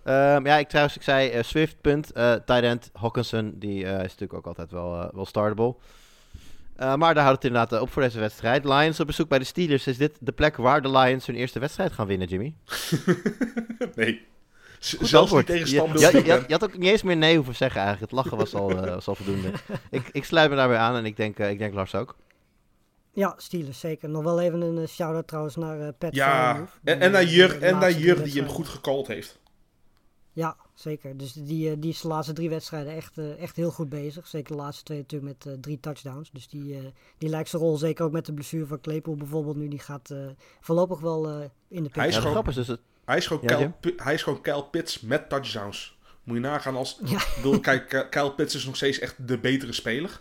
[0.04, 2.12] Ehm, ja, ik trouwens, ik zei Swift, punt.
[2.46, 5.74] end, Hawkinson, die is natuurlijk ook altijd wel, wel startable.
[6.96, 8.64] Maar daar houdt het inderdaad op voor deze wedstrijd.
[8.64, 9.86] Lions op bezoek bij de Steelers.
[9.86, 12.54] Is dit de plek waar de Lions hun eerste wedstrijd gaan winnen, Jimmy?
[13.94, 14.26] nee.
[14.78, 15.48] Zelfs antwoord.
[15.48, 16.44] niet tegen Je- je, had, Ben.
[16.46, 18.10] je had ook niet eens meer nee hoeven zeggen eigenlijk.
[18.12, 19.52] Het lachen was al, eh, was al voldoende.
[19.90, 22.16] ik, ik sluit me daarbij aan en ik denk, eh, ik denk Lars ook.
[23.12, 24.08] Ja, Steelers zeker.
[24.08, 27.62] Nog wel even een eh, shout-out trouwens naar eh Pat Ja, en, en naar Jur,
[27.62, 29.38] en naar Jur die hem goed gecallt heeft.
[30.32, 31.16] Ja, zeker.
[31.16, 34.26] Dus die, die is de laatste drie wedstrijden echt, eh, echt heel goed bezig.
[34.26, 36.30] Zeker de laatste twee natuurlijk met eh, drie touchdowns.
[36.30, 36.80] Dus die, eh,
[37.18, 40.10] die lijkt zijn rol, zeker ook met de blessure van Claypool bijvoorbeeld nu, die gaat
[40.10, 40.18] eh,
[40.60, 41.32] voorlopig wel eh,
[41.68, 42.02] in de Hij pick.
[42.02, 44.22] is Ja, de gewoon- grap is dus, het, Hij is gewoon, Ja, Kyle, hij is
[44.22, 45.96] gewoon Kyle Pitts met touchdowns.
[46.22, 46.98] Moet je nagaan als...
[47.04, 47.18] Ja.
[47.36, 50.20] Bedoel, kijk, Ky- Kyle Pitts is nog steeds echt de betere speler.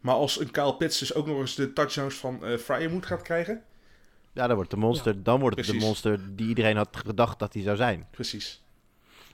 [0.00, 3.22] Maar als een Kyle Pitts dus ook nog eens de touchdowns van eh Freiermuth gaat
[3.22, 3.62] krijgen...
[4.32, 7.38] ja, dan wordt het de monster, dan wordt het de monster die iedereen had gedacht
[7.38, 8.06] dat hij zou zijn.
[8.10, 8.62] Precies.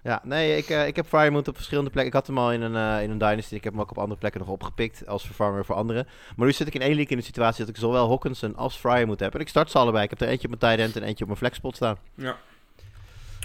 [0.02, 2.12] Ja, nee, ik, eh, ik heb Fryermuth op verschillende plekken.
[2.12, 3.54] Ik had hem al in een, eh, in een Dynasty.
[3.54, 6.06] Ik heb hem ook op andere plekken nog opgepikt als vervanger voor anderen.
[6.36, 8.76] Maar nu zit ik in één league in de situatie dat ik zowel Hawkinson als
[8.76, 9.34] Fryermuth heb.
[9.34, 10.04] En ik start ze allebei.
[10.04, 11.98] Ik heb er eentje op mijn tight end en eentje op mijn flexpot staan.
[12.14, 12.36] Ja.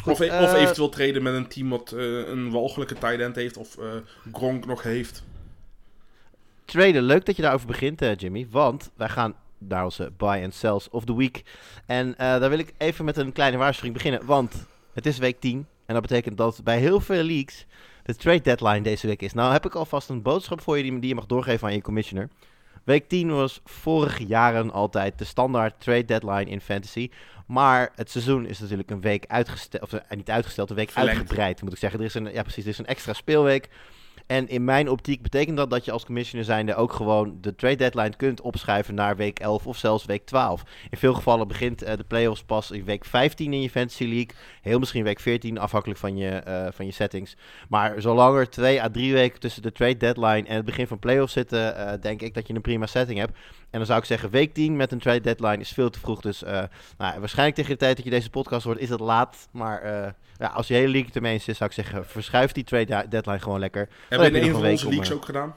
[0.04, 3.20] Goed, of, e- eh, of eventueel treden met een team wat eh, een walgelijke tight
[3.20, 3.86] end heeft of eh,
[4.34, 5.24] Gronk nog heeft.
[6.66, 8.48] Traden, leuk dat je daarover begint, eh, Jimmy.
[8.52, 11.44] Want wij gaan naar onze buy and sells of the week.
[11.86, 15.40] En eh, daar wil ik even met een kleine waarschuwing beginnen, want het is week
[15.40, 15.68] 10.
[15.86, 17.66] En dat betekent dat bij heel veel leagues
[18.04, 19.34] de trade deadline deze week is.
[19.34, 21.82] Nou heb ik alvast een boodschap voor je die, die je mag doorgeven aan je
[21.82, 22.30] commissioner.
[22.84, 27.10] Week 10 was vorige jaren altijd de standaard trade deadline in fantasy.
[27.54, 31.18] Maar het seizoen is natuurlijk een week uitgesteld, of eh, niet uitgesteld, een week Verlengd.
[31.18, 32.00] uitgebreid moet ik zeggen.
[32.00, 33.70] Er is een, ja precies, er is een extra speelweek.
[34.28, 37.76] En in mijn optiek betekent dat dat je als commissioner zijnde ook gewoon de trade
[37.76, 40.64] deadline kunt opschuiven naar week 11 of zelfs week 12.
[40.90, 44.30] In veel gevallen begint eh, de playoffs pas in week 15 in je fantasy league.
[44.62, 47.36] Heel misschien week 14, afhankelijk van je, eh, van je settings.
[47.70, 51.00] Maar zolang er twee à drie weken tussen de trade deadline en het begin van
[51.00, 53.38] playoffs zitten, eh, denk ik dat je een prima setting hebt.
[53.70, 56.22] En dan zou ik zeggen, week 10 met een trade deadline is veel te vroeg.
[56.22, 56.42] Dus
[56.98, 59.48] nou, waarschijnlijk tegen de tijd dat je deze podcast hoort, is het laat.
[59.52, 62.64] Maar ja, als je hele league het ermee eens is, zou ik zeggen, verschuif die
[62.64, 63.90] trade deadline gewoon lekker.
[64.10, 65.56] Hebben we in een van onze om, leagues eh, ook gedaan?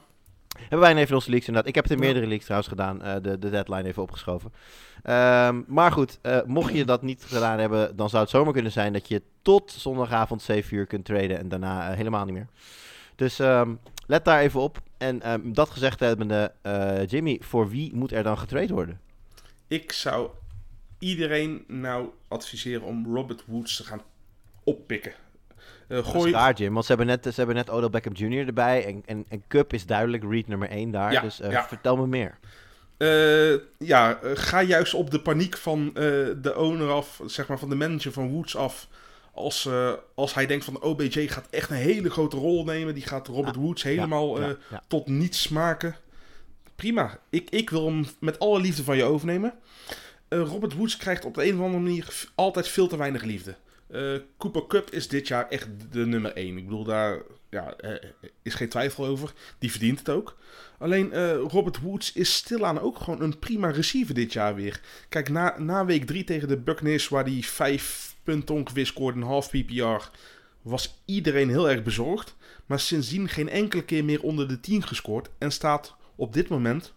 [0.59, 1.69] Hebben wij in een van onze leagues inderdaad.
[1.69, 4.53] Ik heb het in meerdere leagues trouwens gedaan, eh, de, de deadline even opgeschoven.
[5.03, 8.71] Ehm, maar goed, eh, mocht je dat niet gedaan hebben, dan zou het zomaar kunnen
[8.71, 12.47] zijn dat je tot zondagavond 7 uur kunt traden en daarna helemaal niet meer.
[13.15, 13.75] Dus ehm,
[14.05, 14.81] let daar even op.
[14.97, 16.51] En ehm, dat gezegd hebbende,
[17.07, 18.99] Jimmy, voor wie moet er dan getrade worden?
[19.67, 20.29] Ik zou
[20.99, 24.01] iedereen nou adviseren om Robert Woods te gaan
[24.67, 25.13] oppikken.
[25.87, 28.47] Dat is gooi, raar, Jim, want ze hebben net, ze hebben net Odell Beckham Jr.
[28.47, 28.85] erbij.
[28.85, 31.11] En, en, en Cup is duidelijk read nummer 1 daar.
[31.11, 31.67] Ja, dus eh, ja.
[31.67, 32.37] vertel me meer.
[32.97, 37.75] Eh, ja, ga juist op de paniek van de owner af, zeg maar van de
[37.75, 38.87] manager van Woods af.
[39.33, 39.69] Als,
[40.15, 42.93] als hij denkt van OBJ gaat echt een hele grote rol nemen.
[42.93, 44.37] Die gaat Robert Woods helemaal
[44.87, 45.95] tot niets maken.
[46.75, 47.19] Prima.
[47.29, 49.53] Ik, ik wil hem met alle liefde van je overnemen.
[50.29, 53.55] Robert Woods krijgt op de een of andere manier altijd veel te weinig liefde.
[53.87, 56.57] Eh, Cooper Cup is dit jaar echt de nummer 1.
[56.57, 58.09] Ik bedoel, daar ja, eh,
[58.41, 59.33] is geen twijfel over.
[59.59, 60.37] Die verdient het ook.
[60.79, 64.81] Alleen eh, Robert Woods is stilaan ook gewoon een prima receiver dit jaar weer.
[65.09, 69.25] Kijk, na, na week 3 tegen de Buccaneers, waar hij 5 punten ongeveer scoorde, een
[69.25, 70.09] half PPR,
[70.61, 72.35] was iedereen heel erg bezorgd.
[72.65, 75.29] Maar sindsdien geen enkele keer meer onder de 10 gescoord.
[75.37, 76.93] En staat op dit moment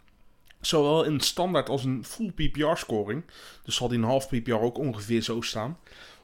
[0.60, 3.24] zowel in standaard als een full PPR scoring.
[3.64, 5.78] Dus zal die een half PPR ook ongeveer zo staan.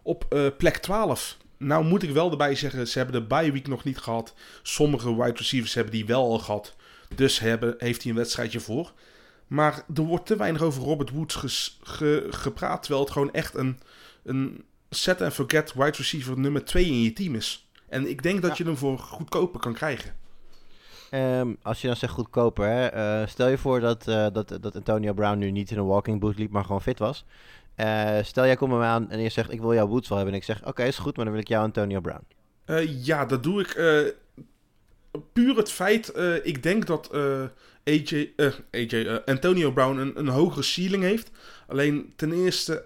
[0.07, 1.37] Op eh, plek 12.
[1.57, 4.35] Nou moet ik wel erbij zeggen, ze hebben de bye week nog niet gehad.
[4.63, 6.75] Sommige wide receivers hebben die wel al gehad.
[7.15, 8.93] Dus hebben, heeft hij een wedstrijdje voor.
[9.47, 12.83] Maar er wordt te weinig over Robert Woods ges- ge- gepraat.
[12.83, 13.79] Terwijl het gewoon echt een,
[14.25, 17.67] een set and forget wide receiver nummer 2 in je team is.
[17.89, 20.15] En ik denk dat je hem voor goedkoper kan krijgen.
[21.11, 24.75] Ehm, als je dan zegt goedkoper, hè, eh, stel je voor dat, eh, dat, dat
[24.75, 27.25] Antonio Brown nu niet in een walking boot liep, maar gewoon fit was.
[27.77, 30.16] Eh, stel jij komt bij mij aan en je zegt ik wil jouw Woods wel
[30.18, 30.35] hebben.
[30.35, 32.24] En ik zeg oké is goed, maar dan wil ik jou Antonio Brown.
[32.64, 33.68] Eh, ja, dat doe ik.
[33.70, 34.01] eh,
[35.33, 36.12] puur het feit,
[36.43, 37.11] ik denk dat
[37.85, 38.33] AJ,
[38.72, 41.31] AJ Antonio Brown een, een hogere ceiling heeft.
[41.68, 42.85] Alleen ten eerste,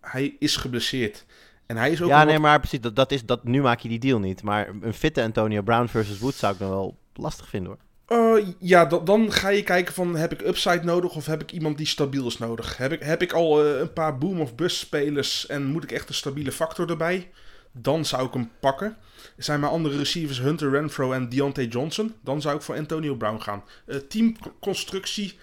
[0.00, 1.24] hij is geblesseerd.
[1.66, 3.80] En hij is ook ja, nee, wat- maar precies, dat, dat is, dat, nu maak
[3.80, 4.42] je die deal niet.
[4.42, 7.80] Maar een fitte Antonio Brown versus Woods zou ik dan wel lastig vinden hoor.
[8.06, 11.52] Eh, ja, da- dan ga je kijken van heb ik upside nodig of heb ik
[11.52, 12.76] iemand die stabiel is nodig.
[12.76, 15.92] Heb ik, heb ik al eh, een paar boom of bust spelers en moet ik
[15.92, 17.30] echt een stabiele factor erbij?
[17.72, 18.96] Dan zou ik hem pakken.
[19.36, 22.14] Zijn mijn andere receivers Hunter Renfro en Deontay Johnson?
[22.20, 23.64] Dan zou ik voor Antonio Brown gaan.
[23.86, 25.38] Eh, teamconstructie,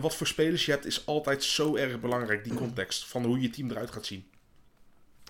[0.00, 2.44] wat voor spelers je hebt, is altijd zo erg belangrijk.
[2.44, 4.24] Die context van hoe je team eruit gaat zien.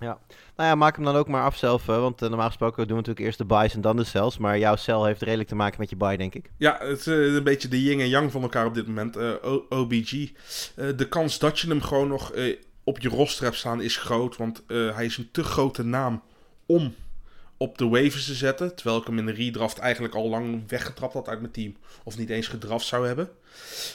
[0.03, 0.19] Ja.
[0.57, 1.87] Nou ja, maak hem dan ook maar af zelf.
[1.87, 4.39] want eh, normaal gesproken doen we natuurlijk eerst de buys en dan de cells.
[4.39, 6.51] Maar jouw cel heeft redelijk te maken met je buy, denk ik.
[6.57, 9.17] Ja, het is eh, een beetje de yin en yang van elkaar op dit moment.
[9.17, 9.33] Eh,
[9.69, 10.33] OBG.
[10.97, 12.33] De kans dat je hem gewoon nog
[12.85, 14.37] op je roster hebt staan is groot.
[14.37, 16.23] Want hij is een te grote naam
[16.67, 16.95] om
[17.63, 18.75] op de waivers te zetten.
[18.75, 21.77] Terwijl ik hem in de redraft eigenlijk al lang weggetrapt had uit mijn team.
[22.05, 23.31] Of niet eens gedraft zou hebben.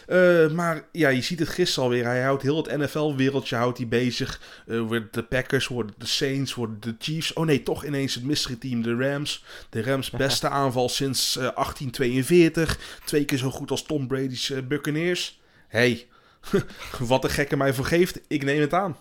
[0.08, 2.06] Eh, maar ja, je ziet het gisteren alweer.
[2.06, 4.42] Hij houdt heel het NFL-wereldje houdt hij bezig.
[4.68, 7.34] Eh, worden de Packers, worden de Saints, worden de Chiefs.
[7.34, 9.44] Oh nee, toch ineens het mystery team, de Rams.
[9.70, 13.00] De Rams beste aanval sinds eh, 1842.
[13.06, 15.42] Twee keer zo goed als Tom Brady's eh, Buccaneers.
[15.68, 16.08] Hey,
[17.00, 18.98] wat de gekke mij voor geeft, ik neem het aan.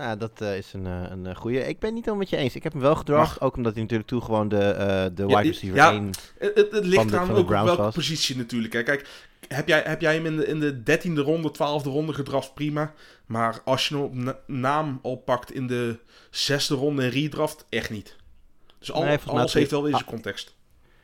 [0.00, 1.58] Nou, dat eh, is een, eh, een eh, goeie.
[1.58, 2.54] Ik ben het niet helemaal met je eens.
[2.54, 3.40] Ik heb hem wel gedraft.
[3.40, 5.92] Ook omdat hij natuurlijk toen gewoon de, eh, de wide receiver ja.
[5.92, 6.10] 1...
[6.38, 7.94] Het, het, het ligt aan ook op welke was.
[7.94, 8.72] positie natuurlijk.
[8.72, 8.82] Hè.
[8.82, 9.08] Kijk,
[9.48, 12.92] heb jij, heb jij hem in de, in de 13e ronde, 12e ronde gedraft, prima.
[13.26, 15.98] Maar als je hem op na- naam al pakt in de
[16.30, 18.16] zesde ronde en redraft, echt niet.
[18.78, 20.10] Dus al, Nee, alles heeft wel weer zijn ah.
[20.10, 20.48] context.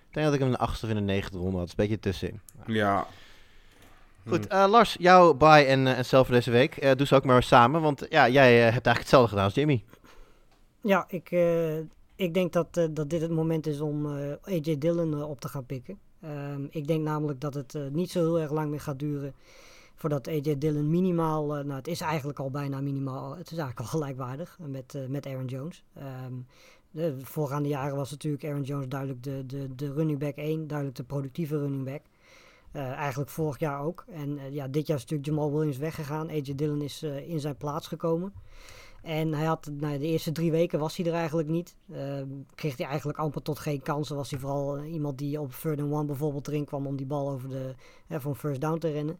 [0.08, 1.66] Ik denk dat ik hem in de achtste of in de negende ronde had.
[1.66, 2.40] Dat is een beetje tussenin.
[2.66, 3.06] Ja.
[4.28, 6.76] Goed, eh, Lars, jouw buy en, eh, en zelf voor deze week.
[6.76, 9.84] Eh, doe ze ook maar samen, want ja, jij hebt eigenlijk hetzelfde gedaan als Jimmy.
[10.80, 11.78] Ja, ik, eh,
[12.16, 15.48] ik denk dat, eh, dat dit het moment is om eh, AJ Dillon op te
[15.48, 15.98] gaan pikken.
[16.20, 19.34] Ehm, ik denk namelijk dat het niet zo heel erg lang meer gaat duren
[19.96, 23.86] voordat AJ Dillon minimaal, nou het is eigenlijk al bijna minimaal, het is eigenlijk al
[23.98, 25.84] gelijkwaardig met, eh, met Aaron Jones.
[25.94, 26.32] Ehm,
[26.90, 30.96] de voorgaande jaren was natuurlijk Aaron Jones duidelijk de, de, de running back 1, duidelijk
[30.96, 32.02] de productieve running back.
[32.76, 34.04] Eh, eigenlijk vorig jaar ook.
[34.08, 36.28] En eh, ja, dit jaar is natuurlijk Jamal Williams weggegaan.
[36.28, 38.32] AJ Dillon is eh, in zijn plaats gekomen.
[39.02, 41.76] En hij had, nou, de eerste drie weken was hij er eigenlijk niet.
[41.92, 44.16] Ehm, kreeg hij eigenlijk amper tot geen kansen.
[44.16, 47.30] Was hij vooral iemand die op third and one bijvoorbeeld erin kwam om die bal
[47.30, 47.74] over de,
[48.08, 49.18] voor een first down te rennen.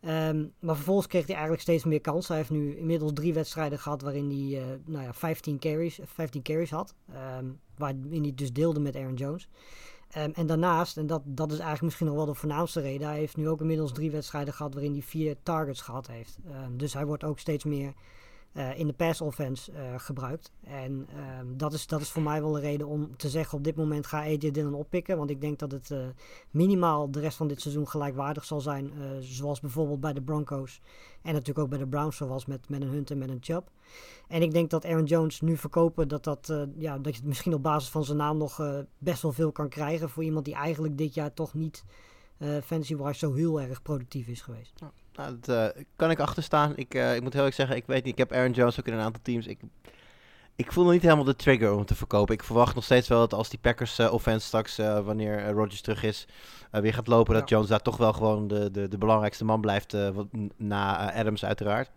[0.00, 2.34] Ehm, maar vervolgens kreeg hij eigenlijk steeds meer kansen.
[2.34, 6.70] Hij heeft nu inmiddels drie wedstrijden gehad waarin hij nou ja, 15, carries, 15 carries
[6.70, 6.94] had.
[7.12, 7.46] Ehm,
[7.76, 9.48] waarin hij dus deelde met Aaron Jones.
[10.10, 13.18] Ehm, en daarnaast, en dat, dat is eigenlijk misschien nog wel de voornaamste reden, hij
[13.18, 16.38] heeft nu ook inmiddels drie wedstrijden gehad waarin hij vier targets gehad heeft.
[16.50, 17.92] Ehm, dus hij wordt ook steeds meer
[18.52, 20.52] eh, in de pass offense eh, gebruikt.
[20.64, 23.64] En ehm, dat, is, dat is voor mij wel een reden om te zeggen op
[23.64, 25.16] dit moment ga AJ Dillon oppikken.
[25.16, 25.98] Want ik denk dat het eh,
[26.50, 28.92] minimaal de rest van dit seizoen gelijkwaardig zal zijn.
[29.20, 30.80] zoals bijvoorbeeld bij de Broncos.
[31.22, 33.68] En natuurlijk ook bij de Browns zoals met, met een Hunt en met een Chubb.
[34.28, 37.54] En ik denk dat Aaron Jones nu verkopen, dat, dat, ja, dat je het misschien
[37.54, 40.08] op basis van zijn naam nog best wel veel kan krijgen.
[40.08, 41.84] Voor iemand die eigenlijk dit jaar toch niet
[42.40, 44.80] eh fantasy-wise zo heel erg productief is geweest.
[45.20, 46.72] Nou, dat eh, kan ik achterstaan.
[46.76, 48.86] Ik, eh, ik moet heel erg zeggen, ik weet niet, ik heb Aaron Jones ook
[48.86, 49.46] in een aantal teams.
[49.46, 49.60] Ik,
[50.56, 52.34] ik voel nog niet helemaal de trigger om hem te verkopen.
[52.34, 56.02] Ik verwacht nog steeds wel dat als die Packers eh, offense straks, wanneer Rodgers terug
[56.02, 56.26] is,
[56.70, 57.48] weer gaat lopen, dat.
[57.48, 59.96] Jones daar toch wel gewoon de, de, de belangrijkste man blijft,
[60.56, 61.90] na Adams uiteraard.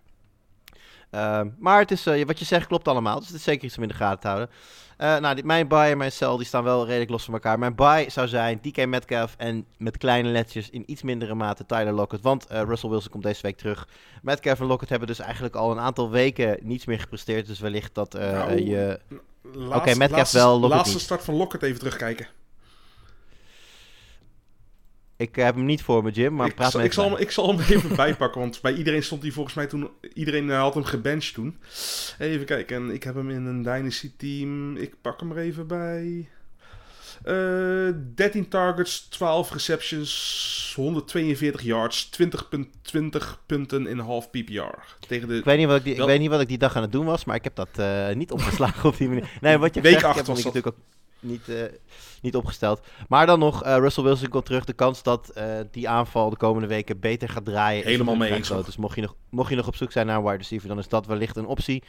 [1.14, 3.78] Ehm, maar het is, eh, wat je zegt klopt allemaal, dus het is zeker iets
[3.78, 4.49] om in de gaten te houden.
[4.97, 7.59] Eh, nou, die, mijn buy en mijn sell die staan wel redelijk los van elkaar.
[7.59, 11.93] Mijn buy zou zijn DK Metcalf en met kleine letjes in iets mindere mate Tyler
[11.93, 12.24] Lockett.
[12.24, 13.88] Want eh, Russell Wilson komt deze week terug.
[14.22, 17.47] Metcalf en Lockett hebben dus eigenlijk al een aantal weken niets meer gepresteerd.
[17.47, 18.99] Dus wellicht dat Nou, je...
[19.53, 22.28] Laatste- Metcalf laatste, wel, Lockett Laatste start van Lockett even terugkijken.
[25.18, 27.32] Ik heb hem niet voor me, Jim, maar ik, praat zal, ik, zal hem, ik
[27.32, 29.89] zal hem even bijpakken, want bij iedereen stond hij volgens mij toen...
[30.14, 31.57] Iedereen eh, had hem gebenched toen.
[32.20, 34.78] Even kijken, en ik heb hem in een Dynasty team.
[34.78, 36.30] Ik pak hem er even bij.
[37.24, 42.26] Eh 13 targets, 12 receptions, 142 yards, 20,20
[43.45, 44.95] punten in half PPR.
[45.07, 46.76] Tegen de Ik weet, niet wat ik, die, ik weet niet wat ik die dag
[46.76, 49.30] aan het doen was, maar ik heb dat eh, niet opgeslagen op die manier.
[49.41, 50.53] Nee, wat je Week zegt, ik heb was dat.
[50.53, 50.84] natuurlijk ook
[51.24, 51.63] niet, eh,
[52.21, 52.82] niet opgesteld.
[53.07, 54.65] Maar dan nog, eh, Russell Wilson komt terug.
[54.65, 58.47] De kans dat eh, die aanval de komende weken beter gaat draaien Helemaal mee eens.
[58.47, 60.78] Dus mocht je, nog, mocht je nog op zoek zijn naar een wide receiver, dan
[60.78, 61.84] is dat wellicht een optie.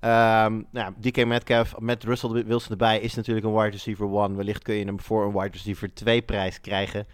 [0.00, 4.36] Ehm nou, ja, DK Metcalf met Russell Wilson erbij is natuurlijk een wide receiver 1.
[4.36, 7.06] Wellicht kun je hem voor een wide receiver 2 prijs krijgen.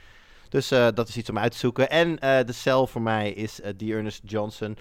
[0.48, 1.90] Dus dat is iets om uit te zoeken.
[1.90, 2.16] En
[2.46, 4.76] de cel voor mij is die Ernest Johnson.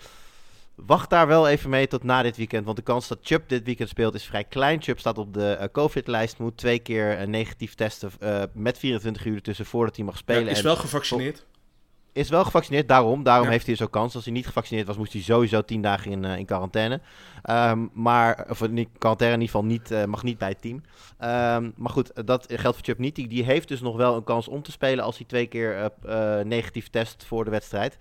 [0.86, 2.66] Wacht daar wel even mee tot na dit weekend.
[2.66, 4.82] Want de kans dat Chubb dit weekend speelt is vrij klein.
[4.82, 6.40] Chubb staat op de eh, COVID-lijst.
[6.40, 10.20] Moet twee keer eh, negatief testen eh, met 24 uur tussen voordat hij mag Ja,
[10.20, 10.48] spelen.
[10.48, 11.46] is En wel gevaccineerd.
[12.14, 13.24] is wel gevaccineerd, daarom.
[13.24, 13.52] Daarom Ja.
[13.52, 14.16] heeft hij ook kans.
[14.16, 17.02] Als hij niet gevaccineerd was, moest hij sowieso 10 dagen in, in quarantaine.
[17.44, 20.82] Ehm, maar, of niet, quarantaine in ieder geval niet, mag niet bij het team.
[21.18, 23.16] Ehm, maar goed, dat geldt voor Chubb niet.
[23.16, 25.92] Die, die heeft dus nog wel een kans om te spelen als hij twee keer
[26.44, 27.98] negatief test voor de wedstrijd.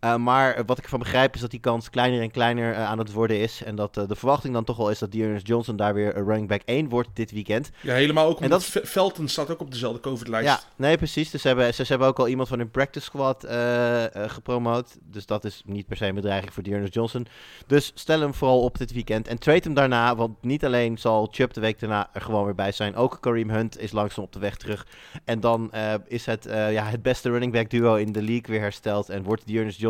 [0.00, 2.98] Eh, maar wat ik ervan begrijp is dat die kans kleiner en kleiner eh, aan
[2.98, 3.62] het worden is.
[3.64, 6.24] En dat eh, de verwachting dan toch wel is dat Dearness Johnson daar weer een
[6.24, 7.70] running back 1 wordt dit weekend.
[7.80, 8.40] Ja, helemaal ook.
[8.40, 10.48] En dat- Felton staat ook op dezelfde COVID-lijst.
[10.48, 11.30] Ja, nee, precies.
[11.30, 13.46] Dus ze hebben, ze, ze hebben ook al iemand van hun practice squad
[14.12, 14.96] gepromoot.
[15.02, 17.26] Dus dat is niet per se een bedreiging voor Dearness Johnson.
[17.66, 19.28] Dus stel hem vooral op dit weekend.
[19.28, 22.54] En trade hem daarna, want niet alleen zal Chubb de week daarna er gewoon weer
[22.54, 22.96] bij zijn.
[22.96, 24.86] Ook Kareem Hunt is langzaam op de weg terug.
[25.24, 25.70] En dan
[26.06, 29.08] is het, ja, het beste running back duo in de league weer hersteld.
[29.08, 29.88] En wordt Dearness Johnson,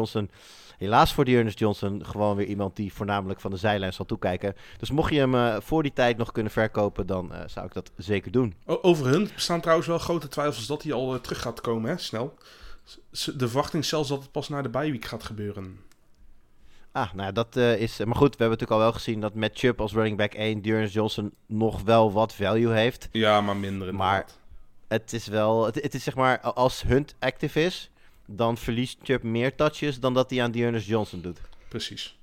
[0.80, 4.56] helaas voor Dearness Johnson, gewoon weer iemand die voornamelijk van de zijlijn zal toekijken.
[4.78, 7.72] Dus mocht je hem eh, voor die tijd nog kunnen verkopen, dan eh, zou ik
[7.72, 8.54] dat zeker doen.
[8.64, 11.98] Over hun bestaan trouwens wel grote twijfels dat hij al eh, terug gaat komen, hè,
[11.98, 12.34] snel.
[13.10, 15.80] De verwachting zelfs dat het pas na de bye-week gaat gebeuren.
[16.92, 17.98] Ah, nou ja, dat is...
[17.98, 20.62] Maar goed, we hebben natuurlijk al wel gezien dat met Chubb als running back 1...
[20.62, 23.08] Dearness Johnson nog wel wat value heeft.
[23.12, 24.26] Ja, maar minder Maar-.
[24.88, 25.64] Het is wel...
[25.64, 27.90] Het, het is zeg maar, als Hunt active is...
[28.36, 31.40] dan verliest Chubb meer touches dan dat hij aan Dearness Johnson doet.
[31.68, 32.18] Precies.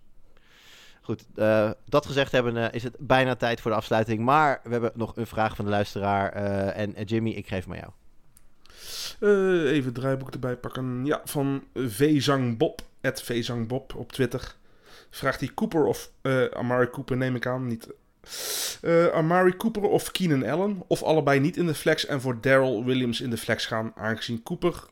[1.01, 4.19] Goed, eh, dat gezegd hebben eh, is het bijna tijd voor de afsluiting.
[4.19, 6.31] Maar we hebben nog een vraag van de luisteraar.
[6.31, 7.91] eh, en Jimmy, ik geef hem aan jou.
[9.67, 11.05] Even het draaiboek erbij pakken.
[11.05, 12.81] Ja, van Vzang Bob.
[13.01, 14.55] Het Vzang Bob op Twitter.
[15.09, 16.11] Vraagt hij Cooper of
[16.53, 17.67] Amari Cooper, neem ik aan.
[17.67, 17.87] Niet.
[18.81, 20.83] Eh, Amari Cooper of Keenan Allen.
[20.87, 23.91] Of allebei niet in de flex en voor Daryl Williams in de flex gaan.
[23.95, 24.83] Aangezien Cooper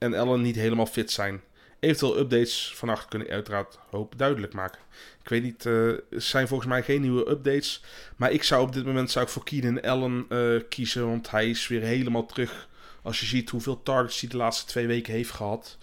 [0.00, 1.40] en Allen niet helemaal fit zijn.
[1.80, 4.80] Eventueel updates vannacht kunnen uiteraard hoop duidelijk maken.
[5.22, 7.82] Ik weet niet, eh, er zijn volgens mij geen nieuwe updates.
[8.16, 11.06] Maar ik zou op dit moment zou ik voor Keenan Allen eh, kiezen.
[11.06, 12.68] Want hij is weer helemaal terug
[13.02, 15.78] Als je ziet hoeveel targets hij de laatste twee weken heeft gehad.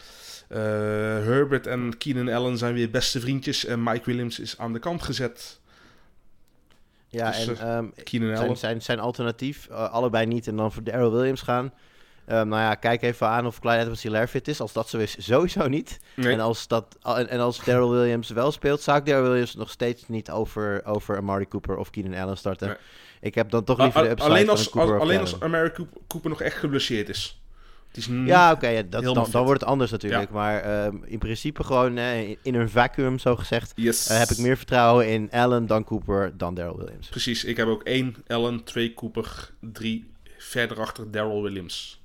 [0.49, 3.65] Uh, Herbert en Keenan Allen zijn weer beste vriendjes.
[3.65, 5.59] En Mike Williams is aan de kant gezet.
[7.07, 8.35] Ja, dus, en um.
[8.35, 10.47] Zijn, zijn, zijn alternatief, uh, allebei niet.
[10.47, 11.73] En dan voor Daryl Williams gaan.
[12.29, 14.61] Um, nou ja, kijk even aan of Clyde Edwards fit is.
[14.61, 15.99] Als dat zo is, sowieso niet.
[16.13, 16.33] Nee.
[16.33, 19.69] En als, dat, en, en als Daryl Williams wel speelt, zou ik Daryl Williams nog
[19.69, 22.67] steeds niet over, over Amari Cooper of Keenan Allen starten.
[22.67, 22.77] Nee.
[23.21, 25.71] Ik heb dan toch liever de upside alleen als, van Cooper Alleen als Amari
[26.07, 27.41] Cooper nog echt geblesseerd is.
[28.25, 30.29] ja, oké, okay, ja, dan, dan, wordt het anders natuurlijk.
[30.29, 30.35] Ja.
[30.35, 34.11] Maar um, in principe gewoon uh, in een vacuüm, zo gezegd, yes.
[34.11, 37.07] uh, heb ik meer vertrouwen in Allen dan Cooper dan Daryl Williams.
[37.07, 41.96] Precies, ik heb ook één Allen, twee Cooper, drie verder achter Daryl Williams.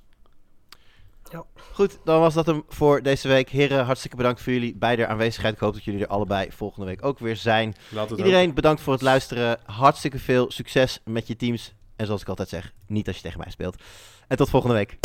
[1.33, 1.45] Ja.
[1.71, 3.49] Goed, dan was dat hem voor deze week.
[3.49, 5.53] Heren, hartstikke bedankt voor jullie beide aanwezigheid.
[5.53, 7.75] Ik hoop dat jullie er allebei volgende week ook weer zijn.
[8.09, 8.55] Iedereen ook.
[8.55, 9.59] bedankt voor het luisteren.
[9.65, 11.73] Hartstikke veel succes met je teams.
[11.95, 13.81] En zoals ik altijd zeg, niet als je tegen mij speelt.
[14.27, 14.97] En tot volgende week.